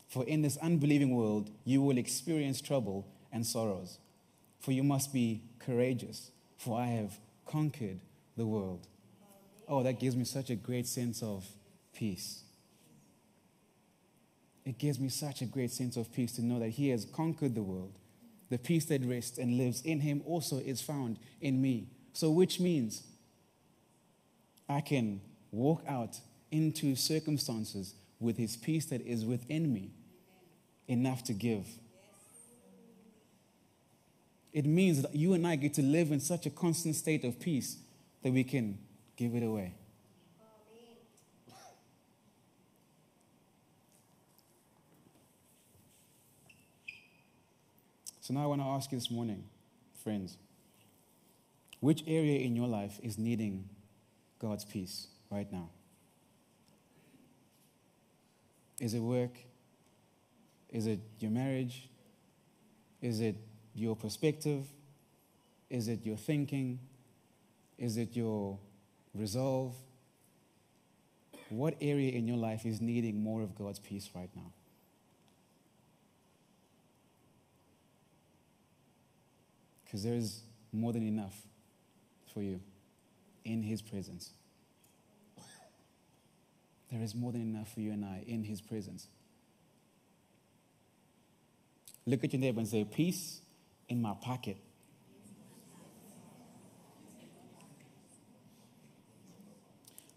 For 0.07 0.25
in 0.25 0.41
this 0.41 0.57
unbelieving 0.57 1.15
world, 1.15 1.51
you 1.65 1.81
will 1.81 1.98
experience 1.98 2.62
trouble 2.62 3.05
and 3.31 3.45
sorrows. 3.45 4.00
For 4.60 4.71
you 4.71 4.83
must 4.83 5.13
be 5.13 5.41
courageous, 5.60 6.31
for 6.57 6.79
I 6.79 6.88
have 6.88 7.17
conquered 7.45 8.00
the 8.38 8.45
world. 8.45 8.88
Oh, 9.67 9.83
that 9.83 10.00
gives 10.00 10.15
me 10.15 10.25
such 10.25 10.50
a 10.50 10.55
great 10.55 10.88
sense 10.88 11.21
of 11.21 11.45
peace. 11.93 12.43
It 14.65 14.77
gives 14.77 14.99
me 14.99 15.09
such 15.09 15.41
a 15.41 15.45
great 15.45 15.71
sense 15.71 15.97
of 15.97 16.13
peace 16.13 16.33
to 16.33 16.41
know 16.43 16.59
that 16.59 16.69
He 16.69 16.89
has 16.89 17.05
conquered 17.05 17.55
the 17.55 17.63
world. 17.63 17.97
The 18.49 18.57
peace 18.57 18.85
that 18.85 19.03
rests 19.03 19.37
and 19.37 19.57
lives 19.57 19.81
in 19.81 20.01
Him 20.01 20.21
also 20.25 20.57
is 20.57 20.81
found 20.81 21.17
in 21.39 21.61
me. 21.61 21.87
So, 22.13 22.29
which 22.29 22.59
means 22.59 23.03
I 24.69 24.81
can 24.81 25.21
walk 25.51 25.83
out 25.87 26.19
into 26.51 26.95
circumstances 26.95 27.95
with 28.19 28.37
His 28.37 28.55
peace 28.55 28.85
that 28.87 29.01
is 29.01 29.25
within 29.25 29.73
me, 29.73 29.91
enough 30.87 31.23
to 31.23 31.33
give. 31.33 31.65
It 34.53 34.65
means 34.65 35.01
that 35.01 35.15
you 35.15 35.33
and 35.33 35.47
I 35.47 35.55
get 35.55 35.73
to 35.75 35.81
live 35.81 36.11
in 36.11 36.19
such 36.19 36.45
a 36.45 36.49
constant 36.49 36.95
state 36.95 37.23
of 37.23 37.39
peace 37.39 37.77
that 38.21 38.33
we 38.33 38.43
can 38.43 38.77
give 39.15 39.33
it 39.33 39.43
away. 39.43 39.73
So 48.31 48.35
now 48.35 48.43
I 48.43 48.47
want 48.47 48.61
to 48.61 48.67
ask 48.67 48.89
you 48.93 48.97
this 48.97 49.11
morning, 49.11 49.43
friends, 50.05 50.38
which 51.81 52.01
area 52.07 52.39
in 52.39 52.55
your 52.55 52.69
life 52.69 52.97
is 53.03 53.17
needing 53.17 53.67
God's 54.39 54.63
peace 54.63 55.07
right 55.29 55.51
now? 55.51 55.67
Is 58.79 58.93
it 58.93 59.01
work? 59.01 59.31
Is 60.69 60.88
it 60.88 61.01
your 61.19 61.29
marriage? 61.29 61.89
Is 63.01 63.19
it 63.19 63.35
your 63.75 63.97
perspective? 63.97 64.65
Is 65.69 65.89
it 65.89 66.05
your 66.05 66.15
thinking? 66.15 66.79
Is 67.77 67.97
it 67.97 68.15
your 68.15 68.57
resolve? 69.13 69.75
What 71.50 71.75
area 71.81 72.13
in 72.13 72.29
your 72.29 72.38
life 72.38 72.65
is 72.65 72.79
needing 72.79 73.21
more 73.21 73.41
of 73.41 73.55
God's 73.55 73.79
peace 73.79 74.09
right 74.15 74.29
now? 74.33 74.53
Because 79.91 80.05
there 80.05 80.13
is 80.13 80.43
more 80.71 80.93
than 80.93 81.05
enough 81.05 81.36
for 82.33 82.41
you 82.41 82.62
in 83.43 83.62
His 83.62 83.81
presence. 83.81 84.31
There 86.89 87.01
is 87.01 87.13
more 87.13 87.33
than 87.33 87.42
enough 87.42 87.74
for 87.74 87.81
you 87.81 87.92
and 87.92 88.05
I 88.05 88.24
in 88.25 88.46
His 88.46 88.61
presence. 88.61 89.07
Look 92.05 92.24
at 92.24 92.31
your 92.31 92.39
neighbor 92.39 92.59
and 92.59 92.68
say, 92.70 92.85
Peace 92.85 93.42
in 93.89 94.01
my 94.01 94.13
pocket. 94.22 94.55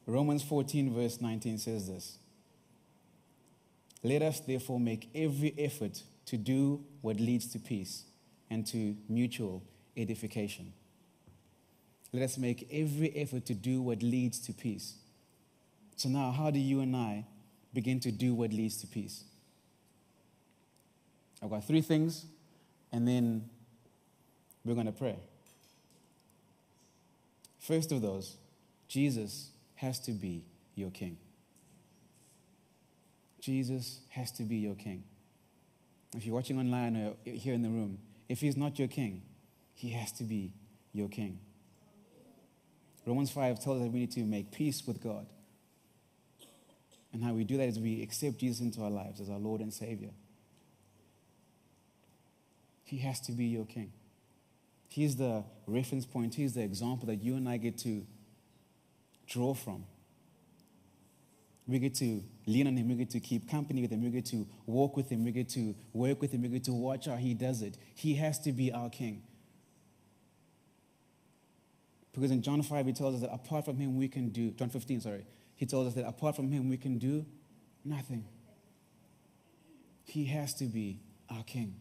Romans 0.06 0.44
14, 0.44 0.94
verse 0.94 1.20
19 1.20 1.58
says 1.58 1.88
this 1.88 2.18
Let 4.04 4.22
us 4.22 4.38
therefore 4.38 4.78
make 4.78 5.10
every 5.16 5.52
effort 5.58 6.04
to 6.26 6.36
do 6.36 6.84
what 7.00 7.18
leads 7.18 7.48
to 7.48 7.58
peace 7.58 8.04
and 8.50 8.64
to 8.68 8.96
mutual 9.08 9.64
edification. 9.96 10.72
Let 12.12 12.22
us 12.22 12.38
make 12.38 12.68
every 12.70 13.10
effort 13.16 13.46
to 13.46 13.54
do 13.54 13.82
what 13.82 14.02
leads 14.02 14.38
to 14.40 14.52
peace. 14.52 14.94
So, 15.96 16.08
now, 16.08 16.30
how 16.30 16.50
do 16.50 16.58
you 16.58 16.80
and 16.80 16.94
I 16.94 17.24
begin 17.72 18.00
to 18.00 18.12
do 18.12 18.34
what 18.34 18.52
leads 18.52 18.80
to 18.82 18.86
peace? 18.86 19.24
I've 21.42 21.50
got 21.50 21.64
three 21.64 21.80
things, 21.80 22.24
and 22.92 23.06
then 23.06 23.48
we're 24.64 24.74
going 24.74 24.86
to 24.86 24.92
pray. 24.92 25.16
First 27.58 27.92
of 27.92 28.00
those, 28.00 28.36
Jesus 28.88 29.50
has 29.76 29.98
to 30.00 30.12
be 30.12 30.44
your 30.74 30.90
king. 30.90 31.16
Jesus 33.40 34.00
has 34.10 34.30
to 34.32 34.42
be 34.42 34.56
your 34.56 34.74
king. 34.74 35.04
If 36.16 36.24
you're 36.24 36.34
watching 36.34 36.58
online 36.58 36.96
or 36.96 37.30
here 37.30 37.54
in 37.54 37.62
the 37.62 37.68
room, 37.68 37.98
if 38.28 38.40
he's 38.40 38.56
not 38.56 38.78
your 38.78 38.88
king, 38.88 39.22
he 39.74 39.90
has 39.90 40.12
to 40.12 40.24
be 40.24 40.52
your 40.92 41.08
king. 41.08 41.38
Romans 43.06 43.30
5 43.30 43.62
tells 43.62 43.78
us 43.78 43.84
that 43.84 43.92
we 43.92 44.00
need 44.00 44.12
to 44.12 44.20
make 44.20 44.50
peace 44.50 44.82
with 44.86 45.02
God. 45.02 45.26
And 47.12 47.22
how 47.22 47.32
we 47.32 47.44
do 47.44 47.56
that 47.58 47.68
is 47.68 47.78
we 47.78 48.02
accept 48.02 48.38
Jesus 48.38 48.60
into 48.60 48.82
our 48.82 48.90
lives 48.90 49.20
as 49.20 49.28
our 49.28 49.38
Lord 49.38 49.60
and 49.60 49.72
Savior. 49.72 50.10
He 52.84 52.98
has 52.98 53.20
to 53.22 53.32
be 53.32 53.46
your 53.46 53.66
king. 53.66 53.92
He's 54.88 55.16
the 55.16 55.44
reference 55.66 56.06
point, 56.06 56.34
He's 56.34 56.54
the 56.54 56.62
example 56.62 57.06
that 57.06 57.22
you 57.22 57.36
and 57.36 57.48
I 57.48 57.56
get 57.56 57.78
to 57.78 58.06
draw 59.26 59.54
from. 59.54 59.84
We 61.66 61.78
get 61.78 61.94
to 61.96 62.22
lean 62.46 62.66
on 62.66 62.76
him. 62.76 62.88
We 62.88 62.94
get 62.94 63.10
to 63.10 63.20
keep 63.20 63.50
company 63.50 63.80
with 63.80 63.90
him. 63.90 64.02
We 64.02 64.10
get 64.10 64.26
to 64.26 64.46
walk 64.66 64.96
with 64.96 65.08
him. 65.08 65.24
We 65.24 65.32
get 65.32 65.48
to 65.50 65.74
work 65.94 66.20
with 66.20 66.32
him. 66.32 66.42
We 66.42 66.48
get 66.48 66.64
to 66.64 66.74
watch 66.74 67.06
how 67.06 67.16
he 67.16 67.32
does 67.32 67.62
it. 67.62 67.78
He 67.94 68.16
has 68.16 68.38
to 68.40 68.52
be 68.52 68.70
our 68.70 68.90
king. 68.90 69.22
Because 72.14 72.30
in 72.30 72.42
John 72.42 72.62
5, 72.62 72.86
he 72.86 72.92
tells 72.92 73.16
us 73.16 73.20
that 73.22 73.32
apart 73.32 73.64
from 73.64 73.76
him, 73.76 73.96
we 73.96 74.08
can 74.08 74.28
do, 74.28 74.50
John 74.52 74.68
15, 74.70 75.00
sorry, 75.00 75.26
he 75.56 75.66
tells 75.66 75.88
us 75.88 75.94
that 75.94 76.06
apart 76.06 76.36
from 76.36 76.50
him, 76.50 76.68
we 76.68 76.76
can 76.76 76.98
do 76.98 77.26
nothing. 77.84 78.24
He 80.04 80.24
has 80.26 80.54
to 80.54 80.64
be 80.64 81.00
our 81.28 81.42
king. 81.42 81.74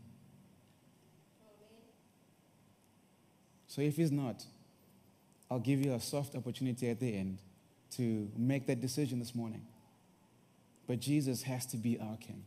So 3.67 3.81
if 3.81 3.95
he's 3.95 4.11
not, 4.11 4.43
I'll 5.49 5.59
give 5.59 5.83
you 5.83 5.93
a 5.93 5.99
soft 5.99 6.35
opportunity 6.35 6.89
at 6.89 6.99
the 6.99 7.15
end 7.15 7.39
to 7.97 8.29
make 8.37 8.67
that 8.67 8.81
decision 8.81 9.19
this 9.19 9.35
morning. 9.35 9.65
But 10.87 10.99
Jesus 10.99 11.43
has 11.43 11.65
to 11.67 11.77
be 11.77 11.99
our 11.99 12.17
King. 12.17 12.43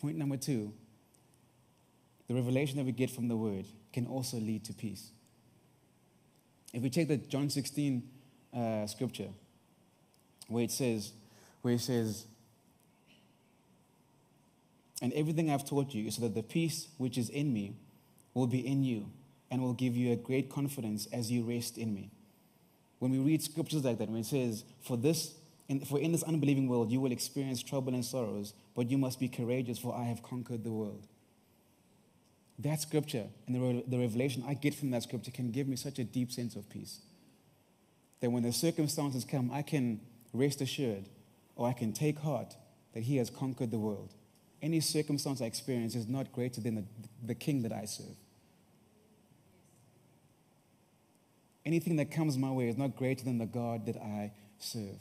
Point 0.00 0.16
number 0.16 0.36
two 0.36 0.72
the 2.28 2.34
revelation 2.34 2.78
that 2.78 2.84
we 2.84 2.92
get 2.92 3.10
from 3.10 3.26
the 3.26 3.36
Word 3.36 3.66
can 3.92 4.06
also 4.06 4.36
lead 4.36 4.64
to 4.64 4.72
peace. 4.72 5.10
If 6.72 6.82
we 6.82 6.90
take 6.90 7.08
the 7.08 7.16
John 7.16 7.50
16 7.50 8.02
uh, 8.54 8.86
scripture, 8.86 9.28
where 10.48 10.64
it 10.64 10.70
says, 10.70 11.12
where 11.62 11.74
it 11.74 11.80
says, 11.80 12.26
and 15.02 15.12
everything 15.14 15.50
I've 15.50 15.64
taught 15.64 15.94
you 15.94 16.06
is 16.06 16.16
so 16.16 16.22
that 16.22 16.34
the 16.34 16.42
peace 16.42 16.88
which 16.98 17.16
is 17.16 17.30
in 17.30 17.52
me 17.52 17.74
will 18.34 18.46
be 18.46 18.66
in 18.66 18.84
you 18.84 19.10
and 19.50 19.62
will 19.62 19.72
give 19.72 19.96
you 19.96 20.12
a 20.12 20.16
great 20.16 20.50
confidence 20.50 21.08
as 21.12 21.30
you 21.30 21.42
rest 21.42 21.78
in 21.78 21.94
me. 21.94 22.10
When 22.98 23.10
we 23.10 23.18
read 23.18 23.42
scriptures 23.42 23.84
like 23.84 23.98
that, 23.98 24.08
when 24.08 24.20
it 24.20 24.26
says, 24.26 24.64
For 24.82 24.96
this 24.96 25.34
in, 25.68 25.80
for 25.84 26.00
in 26.00 26.12
this 26.12 26.24
unbelieving 26.24 26.68
world 26.68 26.90
you 26.90 27.00
will 27.00 27.12
experience 27.12 27.62
trouble 27.62 27.94
and 27.94 28.04
sorrows, 28.04 28.52
but 28.74 28.90
you 28.90 28.98
must 28.98 29.18
be 29.20 29.28
courageous, 29.28 29.78
for 29.78 29.94
I 29.94 30.04
have 30.04 30.22
conquered 30.22 30.64
the 30.64 30.72
world. 30.72 31.06
That 32.62 32.80
scripture 32.80 33.26
and 33.46 33.56
the, 33.56 33.84
the 33.88 33.98
revelation 33.98 34.44
I 34.46 34.54
get 34.54 34.74
from 34.74 34.90
that 34.90 35.02
scripture 35.02 35.30
can 35.30 35.50
give 35.50 35.66
me 35.66 35.76
such 35.76 35.98
a 35.98 36.04
deep 36.04 36.30
sense 36.30 36.56
of 36.56 36.68
peace. 36.68 37.00
That 38.20 38.30
when 38.30 38.42
the 38.42 38.52
circumstances 38.52 39.24
come, 39.24 39.50
I 39.50 39.62
can 39.62 40.00
rest 40.32 40.60
assured 40.60 41.08
or 41.56 41.68
I 41.68 41.72
can 41.72 41.92
take 41.92 42.18
heart 42.18 42.54
that 42.92 43.04
He 43.04 43.16
has 43.16 43.30
conquered 43.30 43.70
the 43.70 43.78
world. 43.78 44.12
Any 44.62 44.80
circumstance 44.80 45.40
I 45.40 45.46
experience 45.46 45.94
is 45.94 46.06
not 46.06 46.32
greater 46.32 46.60
than 46.60 46.74
the, 46.74 46.84
the 47.24 47.34
King 47.34 47.62
that 47.62 47.72
I 47.72 47.86
serve. 47.86 48.16
Anything 51.64 51.96
that 51.96 52.10
comes 52.10 52.36
my 52.36 52.50
way 52.50 52.68
is 52.68 52.76
not 52.76 52.96
greater 52.96 53.24
than 53.24 53.38
the 53.38 53.46
God 53.46 53.86
that 53.86 53.96
I 53.96 54.32
serve. 54.58 54.98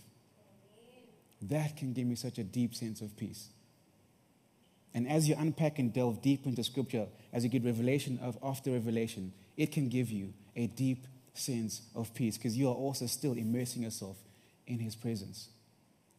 That 1.42 1.76
can 1.76 1.94
give 1.94 2.08
me 2.08 2.16
such 2.16 2.38
a 2.38 2.44
deep 2.44 2.74
sense 2.74 3.02
of 3.02 3.18
peace. 3.18 3.50
And 4.94 5.08
as 5.08 5.30
you 5.30 5.36
unpack 5.38 5.80
and 5.80 5.94
delve 5.94 6.22
deep 6.22 6.46
into 6.46 6.64
scripture, 6.64 7.08
as 7.32 7.44
you 7.44 7.50
get 7.50 7.64
revelation 7.64 8.20
of 8.22 8.38
after 8.42 8.72
revelation, 8.72 9.34
it 9.56 9.72
can 9.72 9.88
give 9.88 10.10
you 10.10 10.34
a 10.56 10.68
deep 10.68 11.06
sense 11.34 11.82
of 11.96 12.14
peace 12.14 12.38
because 12.38 12.58
you 12.58 12.68
are 12.68 12.74
also 12.74 13.06
still 13.06 13.34
immersing 13.34 13.84
yourself 13.84 14.18
in 14.66 14.80
his 14.80 14.96
presence. 14.96 15.50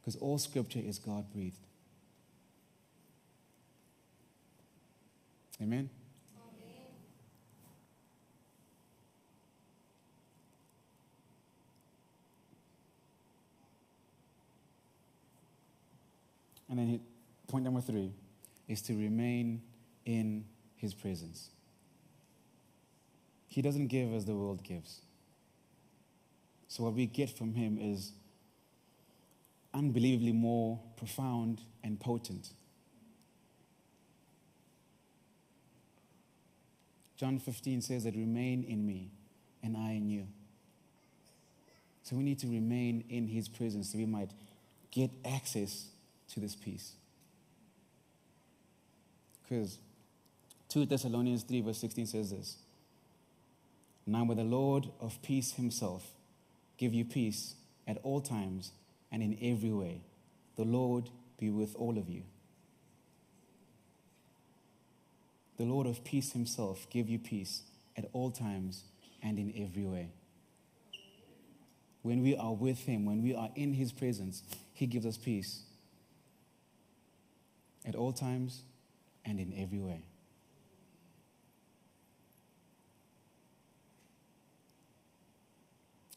Because 0.01 0.17
all 0.17 0.39
scripture 0.39 0.81
is 0.81 0.99
God 0.99 1.25
breathed. 1.33 1.59
Amen? 5.61 5.91
And 16.69 16.79
then 16.79 17.01
point 17.49 17.65
number 17.65 17.81
three 17.81 18.13
is 18.71 18.81
to 18.83 18.93
remain 18.95 19.61
in 20.07 20.45
his 20.77 20.95
presence. 20.95 21.51
He 23.49 23.63
doesn't 23.63 23.89
give 23.89 24.13
as 24.15 24.25
the 24.25 24.35
world 24.35 24.63
gives. 24.63 25.01
So, 26.69 26.85
what 26.85 26.95
we 26.95 27.07
get 27.07 27.37
from 27.37 27.55
him 27.55 27.79
is 27.81 28.13
unbelievably 29.75 30.33
more 30.33 30.79
profound 30.97 31.63
and 31.83 31.99
potent. 31.99 32.51
John 37.17 37.41
15 37.41 37.83
says 37.83 38.05
that 38.05 38.15
remain 38.15 38.63
in 38.63 38.87
me 38.87 39.11
and 39.65 39.77
I 39.77 39.91
in 39.91 40.09
you. 40.09 40.27
So 42.03 42.17
we 42.17 42.23
need 42.23 42.39
to 42.39 42.47
remain 42.47 43.05
in 43.11 43.27
his 43.27 43.49
presence 43.49 43.93
so 43.93 43.99
we 43.99 44.07
might 44.07 44.31
get 44.91 45.11
access 45.25 45.89
to 46.33 46.41
this 46.41 46.55
peace. 46.55 46.93
Because 49.51 49.79
2 50.69 50.87
Thessalonians 50.87 51.43
3, 51.43 51.63
verse 51.63 51.79
16 51.79 52.07
says 52.07 52.31
this 52.31 52.57
Now 54.07 54.25
may 54.25 54.35
the 54.35 54.45
Lord 54.45 54.87
of 55.01 55.21
peace 55.23 55.55
himself 55.55 56.07
give 56.79 56.95
you 56.95 57.05
peace 57.05 57.57
at 57.87 57.99
all 58.05 58.21
times 58.21 58.71
and 59.11 59.23
in 59.23 59.37
every 59.43 59.73
way. 59.73 60.03
The 60.57 60.65
Lord 60.65 61.11
be 61.39 61.51
with 61.51 61.75
all 61.75 61.99
of 61.99 62.09
you. 62.09 62.23
The 65.59 65.65
Lord 65.65 65.87
of 65.87 66.05
peace 66.05 66.33
himself 66.33 66.87
give 66.89 67.09
you 67.09 67.19
peace 67.19 67.63
at 67.97 68.09
all 68.13 68.31
times 68.31 68.85
and 69.21 69.39
in 69.39 69.53
every 69.57 69.85
way. 69.85 70.11
When 72.03 72.23
we 72.23 72.37
are 72.37 72.55
with 72.55 72.79
him, 72.79 73.05
when 73.05 73.23
we 73.23 73.35
are 73.35 73.51
in 73.57 73.75
his 73.75 73.93
presence, 73.93 74.43
he 74.73 74.87
gives 74.87 75.05
us 75.05 75.19
peace 75.19 75.65
at 77.85 77.95
all 77.95 78.13
times 78.13 78.63
and 79.25 79.39
in 79.39 79.53
every 79.57 79.79
way. 79.79 80.03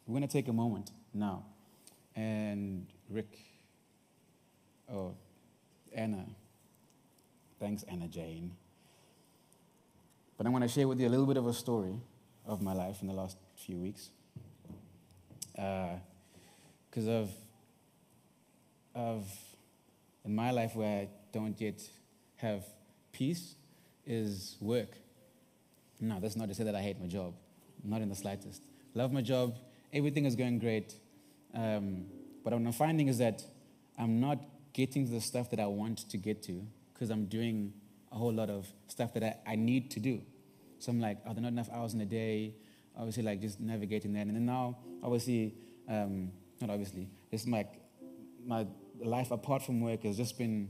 We're 0.06 0.14
going 0.14 0.28
to 0.28 0.32
take 0.32 0.48
a 0.48 0.54
moment 0.54 0.92
now. 1.14 1.46
And 2.16 2.88
Rick, 3.10 3.38
oh, 4.92 5.16
Anna, 5.94 6.26
thanks, 7.60 7.84
Anna 7.84 8.08
Jane. 8.08 8.52
But 10.38 10.46
I 10.46 10.50
want 10.50 10.64
to 10.64 10.68
share 10.68 10.88
with 10.88 11.00
you 11.00 11.08
a 11.08 11.10
little 11.10 11.26
bit 11.26 11.38
of 11.38 11.48
a 11.48 11.54
story 11.54 11.96
of 12.46 12.62
my 12.62 12.74
life 12.74 13.02
in 13.02 13.08
the 13.08 13.14
last 13.14 13.38
few 13.56 13.78
weeks. 13.78 14.10
Because 15.54 17.08
uh, 17.08 17.12
of, 17.12 17.32
of, 18.94 19.26
in 20.26 20.36
my 20.36 20.52
life 20.52 20.76
where 20.76 21.02
I 21.02 21.08
don't 21.32 21.60
yet 21.62 21.82
have 22.38 22.64
peace, 23.14 23.56
is 24.06 24.58
work. 24.60 24.98
No, 26.02 26.20
that's 26.20 26.36
not 26.36 26.50
to 26.50 26.56
say 26.56 26.66
that 26.66 26.76
I 26.76 26.82
hate 26.82 27.00
my 27.00 27.08
job. 27.08 27.34
Not 27.84 28.02
in 28.02 28.10
the 28.10 28.16
slightest. 28.16 28.62
Love 28.94 29.14
my 29.14 29.22
job. 29.22 29.56
Everything 29.94 30.26
is 30.26 30.36
going 30.36 30.60
great. 30.60 30.94
Um, 31.54 32.06
but 32.44 32.52
what 32.54 32.62
I'm 32.62 32.72
finding 32.74 33.08
is 33.08 33.20
that 33.20 33.42
I'm 33.98 34.20
not 34.20 34.40
getting 34.74 35.06
to 35.06 35.12
the 35.12 35.22
stuff 35.22 35.50
that 35.52 35.60
I 35.60 35.68
want 35.68 36.10
to 36.10 36.18
get 36.18 36.44
to 36.44 36.66
because 36.94 37.10
I'm 37.10 37.26
doing 37.26 37.74
a 38.12 38.16
whole 38.16 38.34
lot 38.34 38.50
of 38.50 38.68
stuff 38.88 39.14
that 39.14 39.24
I, 39.24 39.54
I 39.54 39.56
need 39.56 39.92
to 39.92 40.00
do. 40.00 40.22
So 40.80 40.92
I'm 40.92 41.00
like, 41.00 41.20
are 41.26 41.34
there 41.34 41.44
not 41.44 41.54
enough 41.54 41.70
hours 41.72 41.94
in 41.94 42.02
a 42.02 42.06
day? 42.06 42.56
Obviously, 42.98 43.24
like 43.24 43.40
just 43.42 43.60
navigating 43.60 44.14
that. 44.14 44.28
And 44.28 44.36
then 44.36 44.46
now, 44.46 44.78
obviously, 45.02 45.56
um, 45.88 46.32
not 46.60 46.70
obviously, 46.70 47.10
it's 47.32 47.48
like 47.48 47.70
my 48.46 48.68
life 49.02 49.32
apart 49.32 49.64
from 49.64 49.82
work 49.82 50.04
has 50.04 50.18
just 50.18 50.38
been 50.38 50.70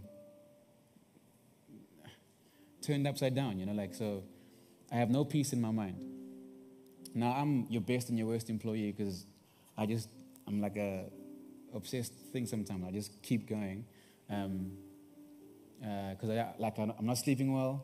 turned 2.84 3.08
upside 3.08 3.34
down, 3.34 3.60
you 3.60 3.66
know, 3.66 3.74
like, 3.74 3.96
so 3.96 4.24
I 4.92 4.96
have 4.96 5.10
no 5.10 5.26
peace 5.26 5.54
in 5.54 5.62
my 5.62 5.72
mind. 5.72 5.98
Now, 7.16 7.34
I'm 7.34 7.66
your 7.70 7.82
best 7.82 8.10
and 8.10 8.18
your 8.18 8.28
worst 8.28 8.50
employee 8.50 8.92
because 8.92 9.26
I 9.78 9.86
just, 9.86 10.10
I'm 10.48 10.62
like 10.62 10.78
a 10.78 11.06
obsessed 11.74 12.14
thing 12.32 12.46
sometimes. 12.46 12.84
I 12.88 12.92
just 12.92 13.22
keep 13.22 13.48
going. 13.48 13.86
Um, 14.30 14.72
because 15.80 16.30
uh, 16.30 16.34
I 16.34 16.62
like 16.62 16.78
I'm 16.78 17.06
not 17.06 17.18
sleeping 17.18 17.54
well, 17.54 17.84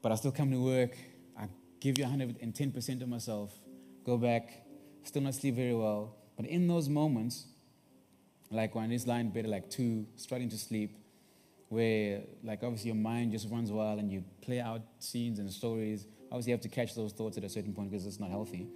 but 0.00 0.12
I 0.12 0.14
still 0.14 0.30
come 0.30 0.50
to 0.52 0.62
work. 0.62 0.96
I 1.36 1.48
give 1.80 1.98
you 1.98 2.04
110% 2.04 3.02
of 3.02 3.08
myself. 3.08 3.52
Go 4.04 4.16
back, 4.16 4.64
still 5.02 5.22
not 5.22 5.34
sleep 5.34 5.56
very 5.56 5.74
well. 5.74 6.14
But 6.36 6.46
in 6.46 6.68
those 6.68 6.88
moments, 6.88 7.46
like 8.50 8.74
when 8.76 8.92
it's 8.92 9.06
lying 9.08 9.26
in 9.26 9.32
bed 9.32 9.46
like 9.46 9.70
two, 9.70 10.06
struggling 10.16 10.50
to 10.50 10.58
sleep, 10.58 10.96
where 11.72 12.20
like 12.44 12.62
obviously 12.62 12.88
your 12.88 12.96
mind 12.96 13.32
just 13.32 13.48
runs 13.48 13.72
wild 13.72 13.98
and 13.98 14.12
you 14.12 14.22
play 14.42 14.60
out 14.60 14.82
scenes 14.98 15.38
and 15.38 15.50
stories. 15.50 16.06
Obviously, 16.30 16.50
you 16.50 16.54
have 16.54 16.60
to 16.60 16.68
catch 16.68 16.94
those 16.94 17.14
thoughts 17.14 17.38
at 17.38 17.44
a 17.44 17.48
certain 17.48 17.72
point 17.72 17.90
because 17.90 18.06
it's 18.06 18.20
not 18.20 18.28
healthy. 18.28 18.66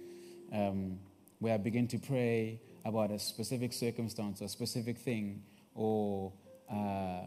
Um, 0.51 0.97
where 1.37 1.53
I 1.53 1.57
begin 1.57 1.87
to 1.89 1.99
pray 1.99 2.59
about 2.83 3.11
a 3.11 3.19
specific 3.19 3.71
circumstance 3.73 4.41
or 4.41 4.45
a 4.45 4.49
specific 4.49 4.97
thing, 4.97 5.43
or 5.75 6.33
uh, 6.71 7.21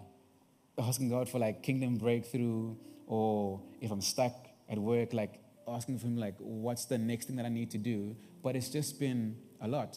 asking 0.76 1.08
God 1.08 1.28
for 1.28 1.38
like 1.38 1.62
kingdom 1.62 1.98
breakthrough, 1.98 2.74
or 3.06 3.60
if 3.80 3.92
I'm 3.92 4.00
stuck 4.00 4.34
at 4.68 4.76
work, 4.76 5.12
like 5.12 5.38
asking 5.68 6.00
for 6.00 6.08
Him, 6.08 6.16
like, 6.16 6.34
what's 6.38 6.86
the 6.86 6.98
next 6.98 7.26
thing 7.26 7.36
that 7.36 7.46
I 7.46 7.48
need 7.48 7.70
to 7.70 7.78
do? 7.78 8.16
But 8.42 8.56
it's 8.56 8.70
just 8.70 8.98
been 8.98 9.36
a 9.60 9.68
lot. 9.68 9.96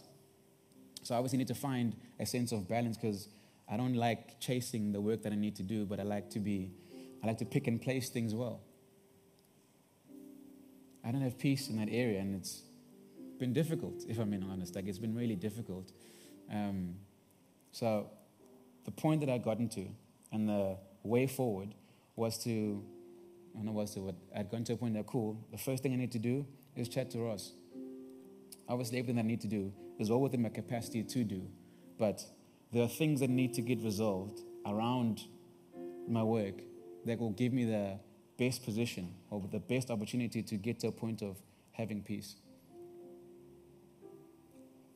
So 1.02 1.16
I 1.16 1.18
obviously 1.18 1.40
need 1.40 1.48
to 1.48 1.56
find 1.56 1.96
a 2.20 2.28
sense 2.28 2.52
of 2.52 2.70
balance 2.70 2.96
because 2.96 3.28
I 3.74 3.78
don't 3.78 3.96
like 3.96 4.40
chasing 4.40 4.92
the 4.92 5.02
work 5.02 5.24
that 5.24 5.34
I 5.34 5.36
need 5.36 5.56
to 5.56 5.64
do, 5.64 5.84
but 5.88 6.00
I 6.00 6.04
like 6.04 6.30
to 6.32 6.40
be, 6.40 6.74
I 7.24 7.26
like 7.26 7.40
to 7.40 7.46
pick 7.46 7.66
and 7.66 7.82
place 7.82 8.08
things 8.08 8.36
well. 8.36 8.62
I 11.04 11.12
don't 11.12 11.22
have 11.22 11.40
peace 11.40 11.70
in 11.70 11.78
that 11.78 11.88
area, 11.90 12.20
and 12.20 12.36
it's 12.36 12.62
been 13.40 13.52
difficult, 13.52 14.04
if 14.08 14.20
I'm 14.20 14.30
being 14.30 14.44
honest. 14.44 14.76
Like, 14.76 14.86
it's 14.86 15.00
been 15.00 15.16
really 15.16 15.36
difficult. 15.36 15.92
Um, 16.52 16.98
so, 17.72 18.12
the 18.86 18.92
point 18.92 19.22
that 19.22 19.30
I 19.32 19.40
got 19.40 19.58
into 19.58 19.88
and 20.32 20.48
the 20.48 20.78
way 21.02 21.26
forward 21.26 21.74
was 22.16 22.38
to, 22.44 22.84
I 23.56 23.58
don't 23.58 23.66
know 23.66 23.72
was 23.72 23.96
to, 23.96 24.02
what 24.02 24.16
I'd 24.36 24.52
gotten 24.52 24.66
to 24.66 24.74
a 24.74 24.78
point 24.78 24.94
that, 24.94 25.08
cool, 25.08 25.44
the 25.52 25.58
first 25.58 25.82
thing 25.82 25.94
I 25.94 25.96
need 25.96 26.12
to 26.12 26.20
do 26.20 26.46
is 26.76 26.90
chat 26.90 27.10
to 27.12 27.20
Ross. 27.20 27.54
Obviously, 28.70 29.00
everything 29.00 29.16
that 29.16 29.24
I 29.24 29.28
need 29.28 29.42
to 29.42 29.48
do 29.48 29.74
is 29.98 30.12
all 30.12 30.22
within 30.22 30.44
my 30.44 30.50
capacity 30.50 31.02
to 31.02 31.24
do. 31.24 31.42
But 31.98 32.24
there 32.74 32.84
are 32.84 32.88
things 32.88 33.20
that 33.20 33.30
need 33.30 33.54
to 33.54 33.62
get 33.62 33.82
resolved 33.84 34.42
around 34.66 35.22
my 36.08 36.24
work 36.24 36.56
that 37.06 37.20
will 37.20 37.32
give 37.32 37.54
me 37.54 37.66
the 37.66 38.00
best 38.40 38.66
position 38.66 39.14
or 39.30 39.42
the 39.52 39.60
best 39.60 39.92
opportunity 39.92 40.42
to 40.42 40.56
get 40.56 40.80
to 40.80 40.88
a 40.88 40.92
point 40.92 41.22
of 41.22 41.38
having 41.72 42.02
peace. 42.02 42.36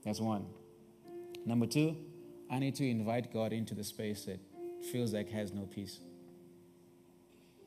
That's 0.03 0.19
one. 0.19 0.47
Number 1.45 1.67
two, 1.67 1.95
I 2.49 2.57
need 2.57 2.75
to 2.75 2.89
invite 2.89 3.31
God 3.31 3.53
into 3.53 3.75
the 3.75 3.83
space 3.83 4.25
that 4.25 4.39
feels 4.91 5.13
like 5.13 5.29
has 5.29 5.53
no 5.53 5.63
peace. 5.63 5.99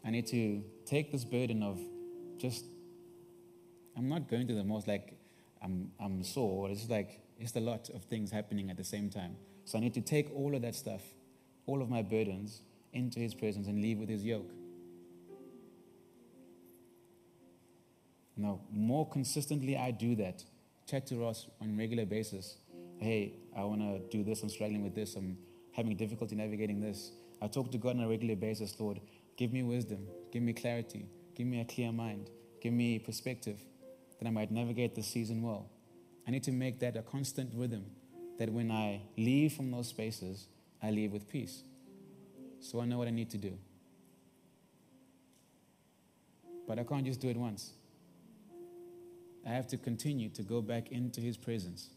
I 0.04 0.10
need 0.10 0.26
to 0.28 0.64
take 0.86 1.12
this 1.12 1.24
burden 1.24 1.62
of 1.62 1.78
just, 2.36 2.64
I'm 3.96 4.08
not 4.08 4.28
going 4.28 4.46
through 4.46 4.56
the 4.56 4.64
most 4.64 4.88
like 4.88 5.14
I'm, 5.62 5.92
I'm 6.00 6.24
sore. 6.24 6.68
It's 6.70 6.88
like, 6.88 7.20
it's 7.38 7.54
a 7.54 7.60
lot 7.60 7.90
of 7.90 8.04
things 8.04 8.32
happening 8.32 8.70
at 8.70 8.76
the 8.76 8.84
same 8.84 9.08
time. 9.08 9.36
So 9.64 9.78
I 9.78 9.80
need 9.80 9.94
to 9.94 10.00
take 10.00 10.34
all 10.34 10.54
of 10.54 10.62
that 10.62 10.74
stuff, 10.74 11.02
all 11.66 11.82
of 11.82 11.88
my 11.88 12.02
burdens, 12.02 12.62
into 12.92 13.20
His 13.20 13.34
presence 13.34 13.66
and 13.66 13.80
leave 13.80 13.98
with 13.98 14.08
His 14.08 14.24
yoke. 14.24 14.50
Now, 18.36 18.60
more 18.72 19.08
consistently 19.08 19.76
I 19.76 19.90
do 19.90 20.16
that. 20.16 20.42
Chat 20.86 21.06
to 21.08 21.16
Ross 21.16 21.46
on 21.60 21.70
a 21.70 21.78
regular 21.78 22.06
basis. 22.06 22.56
Hey, 22.98 23.34
I 23.56 23.64
want 23.64 23.80
to 23.80 24.00
do 24.10 24.24
this. 24.24 24.42
I'm 24.42 24.48
struggling 24.48 24.82
with 24.82 24.94
this. 24.94 25.14
I'm 25.14 25.36
having 25.72 25.96
difficulty 25.96 26.34
navigating 26.34 26.80
this. 26.80 27.12
I 27.42 27.48
talk 27.48 27.70
to 27.72 27.78
God 27.78 27.96
on 27.96 28.02
a 28.02 28.08
regular 28.08 28.36
basis. 28.36 28.78
Lord, 28.80 29.00
give 29.36 29.52
me 29.52 29.62
wisdom. 29.62 30.06
Give 30.32 30.42
me 30.42 30.52
clarity. 30.52 31.06
Give 31.34 31.46
me 31.46 31.60
a 31.60 31.64
clear 31.64 31.92
mind. 31.92 32.30
Give 32.60 32.72
me 32.72 32.98
perspective 32.98 33.60
that 34.18 34.26
I 34.26 34.30
might 34.30 34.50
navigate 34.50 34.94
this 34.94 35.06
season 35.06 35.42
well. 35.42 35.70
I 36.26 36.30
need 36.30 36.42
to 36.44 36.52
make 36.52 36.80
that 36.80 36.96
a 36.96 37.02
constant 37.02 37.52
rhythm 37.54 37.84
that 38.40 38.50
when 38.50 38.70
I 38.70 39.02
leave 39.18 39.52
from 39.52 39.70
those 39.70 39.88
spaces, 39.88 40.46
I 40.82 40.90
leave 40.90 41.12
with 41.12 41.28
peace. 41.28 41.62
So 42.60 42.80
I 42.80 42.86
know 42.86 42.96
what 42.96 43.06
I 43.06 43.10
need 43.10 43.28
to 43.32 43.36
do. 43.36 43.52
But 46.66 46.78
I 46.78 46.84
can't 46.84 47.04
just 47.04 47.20
do 47.20 47.28
it 47.28 47.36
once. 47.36 47.72
I 49.46 49.50
have 49.50 49.66
to 49.68 49.76
continue 49.76 50.30
to 50.30 50.42
go 50.42 50.62
back 50.62 50.90
into 50.90 51.20
His 51.20 51.36
presence. 51.36 51.90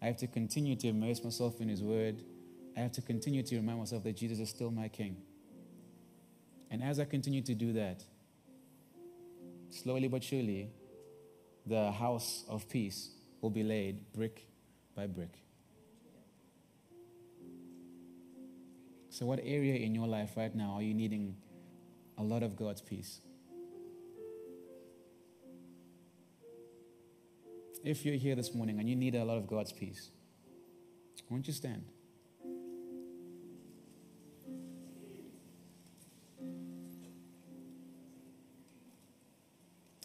I 0.00 0.06
have 0.06 0.16
to 0.18 0.26
continue 0.26 0.74
to 0.76 0.88
immerse 0.88 1.22
myself 1.22 1.60
in 1.60 1.68
His 1.68 1.82
Word. 1.82 2.22
I 2.74 2.80
have 2.80 2.92
to 2.92 3.02
continue 3.02 3.42
to 3.42 3.56
remind 3.56 3.80
myself 3.80 4.04
that 4.04 4.16
Jesus 4.16 4.38
is 4.38 4.48
still 4.48 4.70
my 4.70 4.88
King. 4.88 5.18
And 6.70 6.82
as 6.82 6.98
I 6.98 7.04
continue 7.04 7.42
to 7.42 7.54
do 7.54 7.74
that, 7.74 8.02
slowly 9.68 10.08
but 10.08 10.24
surely, 10.24 10.70
the 11.66 11.92
house 11.92 12.46
of 12.48 12.66
peace 12.70 13.10
will 13.42 13.50
be 13.50 13.62
laid 13.62 14.10
brick 14.14 14.46
by 14.94 15.06
brick. 15.06 15.32
So, 19.10 19.26
what 19.26 19.40
area 19.42 19.74
in 19.74 19.94
your 19.94 20.06
life 20.06 20.36
right 20.36 20.54
now 20.54 20.72
are 20.74 20.82
you 20.82 20.94
needing 20.94 21.36
a 22.18 22.22
lot 22.22 22.42
of 22.42 22.56
God's 22.56 22.80
peace? 22.80 23.20
If 27.84 28.04
you're 28.04 28.16
here 28.16 28.34
this 28.34 28.54
morning 28.54 28.80
and 28.80 28.88
you 28.88 28.96
need 28.96 29.14
a 29.14 29.24
lot 29.24 29.36
of 29.36 29.46
God's 29.46 29.72
peace, 29.72 30.10
won't 31.28 31.46
you 31.46 31.52
stand? 31.52 31.84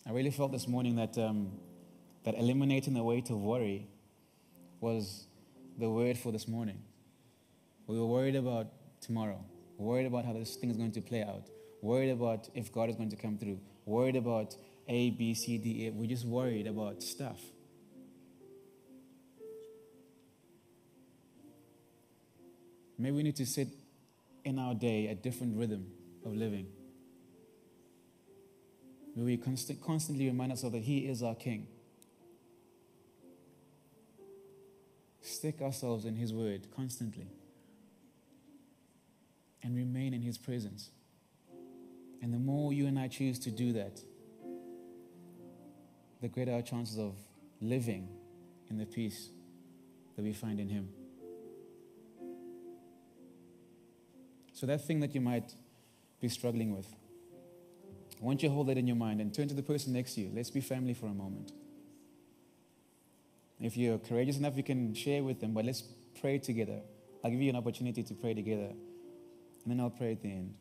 I 0.05 0.11
really 0.11 0.31
felt 0.31 0.51
this 0.51 0.67
morning 0.67 0.95
that, 0.95 1.17
um, 1.17 1.51
that 2.25 2.35
eliminating 2.35 2.95
the 2.95 3.03
weight 3.03 3.29
of 3.29 3.37
worry 3.37 3.87
was 4.79 5.27
the 5.77 5.89
word 5.89 6.17
for 6.17 6.31
this 6.31 6.47
morning. 6.47 6.79
We 7.87 7.97
were 7.99 8.07
worried 8.07 8.35
about 8.35 8.67
tomorrow, 9.01 9.43
worried 9.77 10.05
about 10.05 10.25
how 10.25 10.33
this 10.33 10.55
thing 10.55 10.69
is 10.69 10.77
going 10.77 10.91
to 10.93 11.01
play 11.01 11.23
out, 11.23 11.49
worried 11.81 12.11
about 12.11 12.49
if 12.53 12.71
God 12.71 12.89
is 12.89 12.95
going 12.95 13.09
to 13.09 13.15
come 13.15 13.37
through, 13.37 13.59
worried 13.85 14.15
about 14.15 14.55
A, 14.87 15.09
B, 15.11 15.33
C, 15.33 15.57
D, 15.57 15.85
E. 15.85 15.89
We're 15.89 16.09
just 16.09 16.25
worried 16.25 16.67
about 16.67 17.01
stuff. 17.01 17.39
Maybe 22.97 23.15
we 23.15 23.23
need 23.23 23.37
to 23.37 23.45
sit 23.45 23.69
in 24.43 24.59
our 24.59 24.73
day 24.73 25.07
a 25.07 25.15
different 25.15 25.57
rhythm 25.57 25.87
of 26.25 26.33
living. 26.33 26.67
May 29.15 29.23
we 29.23 29.37
const- 29.37 29.81
constantly 29.81 30.27
remind 30.27 30.51
ourselves 30.51 30.73
that 30.73 30.83
He 30.83 31.07
is 31.07 31.23
our 31.23 31.35
King. 31.35 31.67
Stick 35.29 35.61
ourselves 35.61 36.05
in 36.05 36.15
His 36.15 36.33
Word 36.33 36.67
constantly 36.75 37.27
and 39.61 39.75
remain 39.75 40.13
in 40.13 40.23
His 40.23 40.39
presence. 40.39 40.89
And 42.21 42.33
the 42.33 42.39
more 42.39 42.73
you 42.73 42.87
and 42.87 42.97
I 42.97 43.09
choose 43.09 43.37
to 43.39 43.51
do 43.51 43.73
that, 43.73 44.01
the 46.19 46.27
greater 46.27 46.51
our 46.51 46.63
chances 46.63 46.97
of 46.97 47.13
living 47.61 48.09
in 48.69 48.79
the 48.79 48.87
peace 48.87 49.29
that 50.15 50.23
we 50.23 50.33
find 50.33 50.59
in 50.59 50.67
Him. 50.67 50.89
So, 54.53 54.65
that 54.65 54.85
thing 54.85 54.99
that 55.01 55.13
you 55.13 55.21
might 55.21 55.53
be 56.19 56.27
struggling 56.27 56.75
with, 56.75 56.87
I 58.19 58.25
want 58.25 58.41
you 58.41 58.49
to 58.49 58.55
hold 58.55 58.67
that 58.67 58.77
in 58.77 58.87
your 58.87 58.97
mind 58.97 59.21
and 59.21 59.33
turn 59.33 59.47
to 59.47 59.53
the 59.53 59.63
person 59.63 59.93
next 59.93 60.15
to 60.15 60.21
you. 60.21 60.31
Let's 60.33 60.49
be 60.49 60.59
family 60.59 60.95
for 60.95 61.05
a 61.05 61.13
moment. 61.13 61.53
If 63.59 63.75
you're 63.75 63.97
courageous 63.97 64.37
enough, 64.37 64.55
you 64.55 64.63
can 64.63 64.93
share 64.93 65.21
with 65.21 65.41
them, 65.41 65.53
but 65.53 65.65
let's 65.65 65.83
pray 66.21 66.39
together. 66.39 66.79
I'll 67.23 67.31
give 67.31 67.41
you 67.41 67.49
an 67.49 67.57
opportunity 67.57 68.03
to 68.03 68.13
pray 68.13 68.33
together, 68.33 68.71
and 68.71 69.67
then 69.67 69.79
I'll 69.81 69.89
pray 69.89 70.13
at 70.13 70.21
the 70.21 70.31
end. 70.31 70.53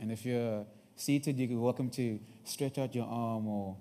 And 0.00 0.12
if 0.12 0.24
you're 0.26 0.66
seated, 0.96 1.38
you're 1.38 1.58
welcome 1.58 1.90
to 1.90 2.20
stretch 2.44 2.78
out 2.78 2.94
your 2.94 3.06
arm 3.06 3.46
or 3.46 3.76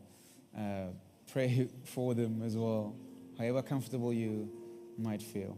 uh, 0.58 0.88
pray 1.32 1.68
for 1.84 2.14
them 2.14 2.42
as 2.44 2.56
well, 2.56 2.96
however 3.38 3.62
comfortable 3.62 4.14
you 4.14 4.50
might 4.98 5.22
feel. 5.22 5.58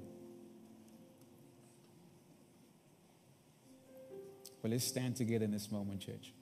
But 4.62 4.72
let's 4.72 4.84
stand 4.84 5.16
together 5.16 5.46
in 5.46 5.52
this 5.52 5.72
moment, 5.72 6.02
church. 6.02 6.34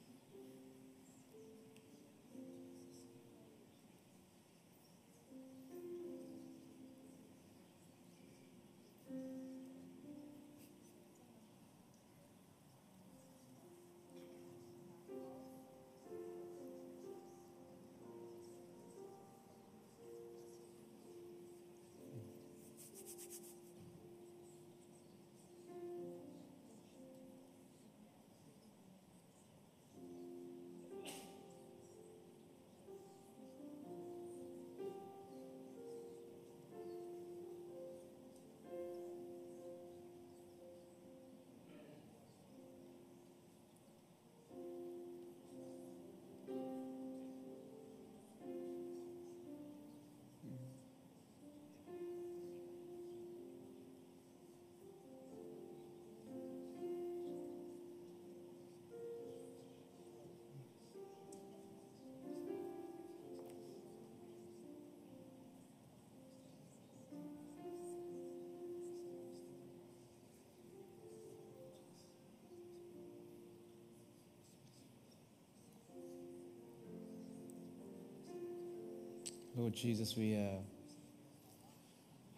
Lord 79.57 79.73
Jesus, 79.73 80.15
we 80.15 80.35
uh, 80.35 80.61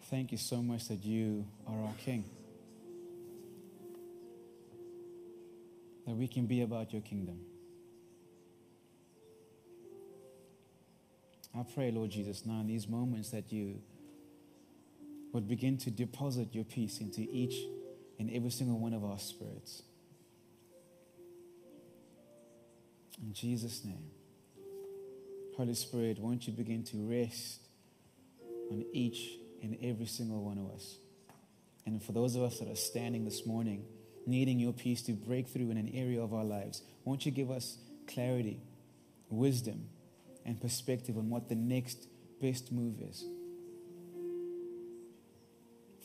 thank 0.04 0.32
you 0.32 0.38
so 0.38 0.62
much 0.62 0.88
that 0.88 1.04
you 1.04 1.46
are 1.66 1.78
our 1.78 1.92
King. 1.98 2.24
That 6.06 6.14
we 6.16 6.26
can 6.26 6.46
be 6.46 6.62
about 6.62 6.94
your 6.94 7.02
kingdom. 7.02 7.40
I 11.54 11.62
pray, 11.74 11.90
Lord 11.90 12.10
Jesus, 12.10 12.46
now 12.46 12.60
in 12.60 12.68
these 12.68 12.88
moments 12.88 13.32
that 13.32 13.52
you 13.52 13.82
would 15.34 15.46
begin 15.46 15.76
to 15.76 15.90
deposit 15.90 16.54
your 16.54 16.64
peace 16.64 17.00
into 17.02 17.20
each 17.20 17.56
and 18.18 18.30
every 18.32 18.50
single 18.50 18.78
one 18.78 18.94
of 18.94 19.04
our 19.04 19.18
spirits. 19.18 19.82
In 23.22 23.34
Jesus' 23.34 23.84
name. 23.84 24.10
Holy 25.60 25.74
Spirit, 25.74 26.18
won't 26.18 26.46
you 26.46 26.54
begin 26.54 26.82
to 26.82 26.96
rest 26.96 27.60
on 28.70 28.82
each 28.94 29.32
and 29.62 29.76
every 29.82 30.06
single 30.06 30.42
one 30.42 30.56
of 30.56 30.70
us? 30.74 30.96
And 31.84 32.02
for 32.02 32.12
those 32.12 32.34
of 32.34 32.44
us 32.44 32.60
that 32.60 32.68
are 32.70 32.76
standing 32.76 33.26
this 33.26 33.44
morning, 33.44 33.84
needing 34.24 34.58
your 34.58 34.72
peace 34.72 35.02
to 35.02 35.12
break 35.12 35.48
through 35.48 35.70
in 35.70 35.76
an 35.76 35.90
area 35.92 36.22
of 36.22 36.32
our 36.32 36.44
lives, 36.44 36.80
won't 37.04 37.26
you 37.26 37.30
give 37.30 37.50
us 37.50 37.76
clarity, 38.06 38.58
wisdom, 39.28 39.84
and 40.46 40.58
perspective 40.58 41.18
on 41.18 41.28
what 41.28 41.50
the 41.50 41.56
next 41.56 42.08
best 42.40 42.72
move 42.72 42.94
is? 43.02 43.22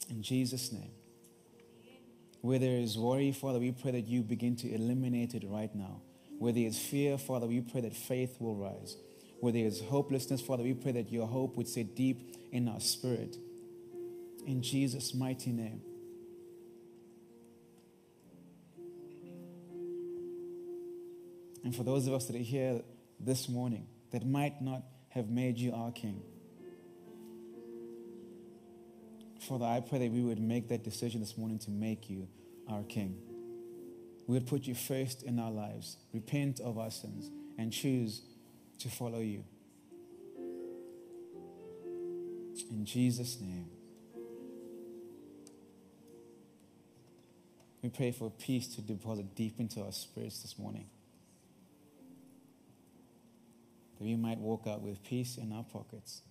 In 0.09 0.21
Jesus' 0.21 0.73
name. 0.73 0.91
Where 2.41 2.59
there 2.59 2.77
is 2.77 2.97
worry, 2.97 3.31
Father, 3.31 3.59
we 3.59 3.71
pray 3.71 3.91
that 3.91 4.05
you 4.05 4.21
begin 4.21 4.57
to 4.57 4.69
eliminate 4.69 5.33
it 5.33 5.45
right 5.47 5.73
now. 5.73 6.01
Where 6.39 6.51
there 6.51 6.67
is 6.67 6.77
fear, 6.77 7.17
Father, 7.17 7.47
we 7.47 7.61
pray 7.61 7.79
that 7.79 7.95
faith 7.95 8.35
will 8.41 8.55
rise 8.57 8.97
where 9.39 9.53
there 9.53 9.65
is 9.65 9.81
hopelessness, 9.81 10.41
Father, 10.41 10.63
we 10.63 10.73
pray 10.73 10.91
that 10.93 11.11
your 11.11 11.27
hope 11.27 11.57
would 11.57 11.67
sit 11.67 11.95
deep 11.95 12.35
in 12.51 12.67
our 12.67 12.79
spirit. 12.79 13.37
In 14.45 14.61
Jesus' 14.61 15.13
mighty 15.13 15.51
name. 15.51 15.81
And 21.63 21.75
for 21.75 21.83
those 21.83 22.05
of 22.05 22.13
us 22.13 22.27
that 22.27 22.35
are 22.35 22.39
here 22.39 22.81
this 23.19 23.49
morning 23.49 23.87
that 24.11 24.25
might 24.25 24.61
not 24.61 24.83
have 25.09 25.29
made 25.29 25.57
you 25.57 25.73
our 25.73 25.91
King, 25.91 26.21
Father, 29.41 29.65
I 29.65 29.79
pray 29.79 29.99
that 29.99 30.11
we 30.11 30.21
would 30.21 30.39
make 30.39 30.69
that 30.69 30.83
decision 30.83 31.21
this 31.21 31.37
morning 31.37 31.59
to 31.59 31.71
make 31.71 32.09
you 32.09 32.27
our 32.69 32.83
King. 32.83 33.17
We 34.27 34.33
would 34.35 34.47
put 34.47 34.65
you 34.65 34.73
first 34.73 35.23
in 35.23 35.39
our 35.39 35.51
lives, 35.51 35.97
repent 36.13 36.59
of 36.59 36.77
our 36.77 36.89
sins, 36.89 37.29
and 37.57 37.71
choose 37.71 38.21
to 38.79 38.89
follow 38.89 39.19
you. 39.19 39.43
In 42.71 42.85
Jesus' 42.85 43.39
name. 43.39 43.69
We 47.81 47.89
pray 47.89 48.11
for 48.11 48.31
peace 48.31 48.73
to 48.75 48.81
deposit 48.81 49.35
deep 49.35 49.59
into 49.59 49.81
our 49.81 49.91
spirits 49.91 50.41
this 50.41 50.57
morning. 50.57 50.87
That 53.97 54.03
we 54.03 54.15
might 54.15 54.39
walk 54.39 54.65
out 54.67 54.81
with 54.81 55.03
peace 55.03 55.37
in 55.37 55.51
our 55.51 55.63
pockets. 55.63 56.21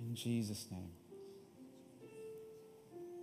In 0.00 0.14
Jesus' 0.14 0.66
name. 0.70 0.90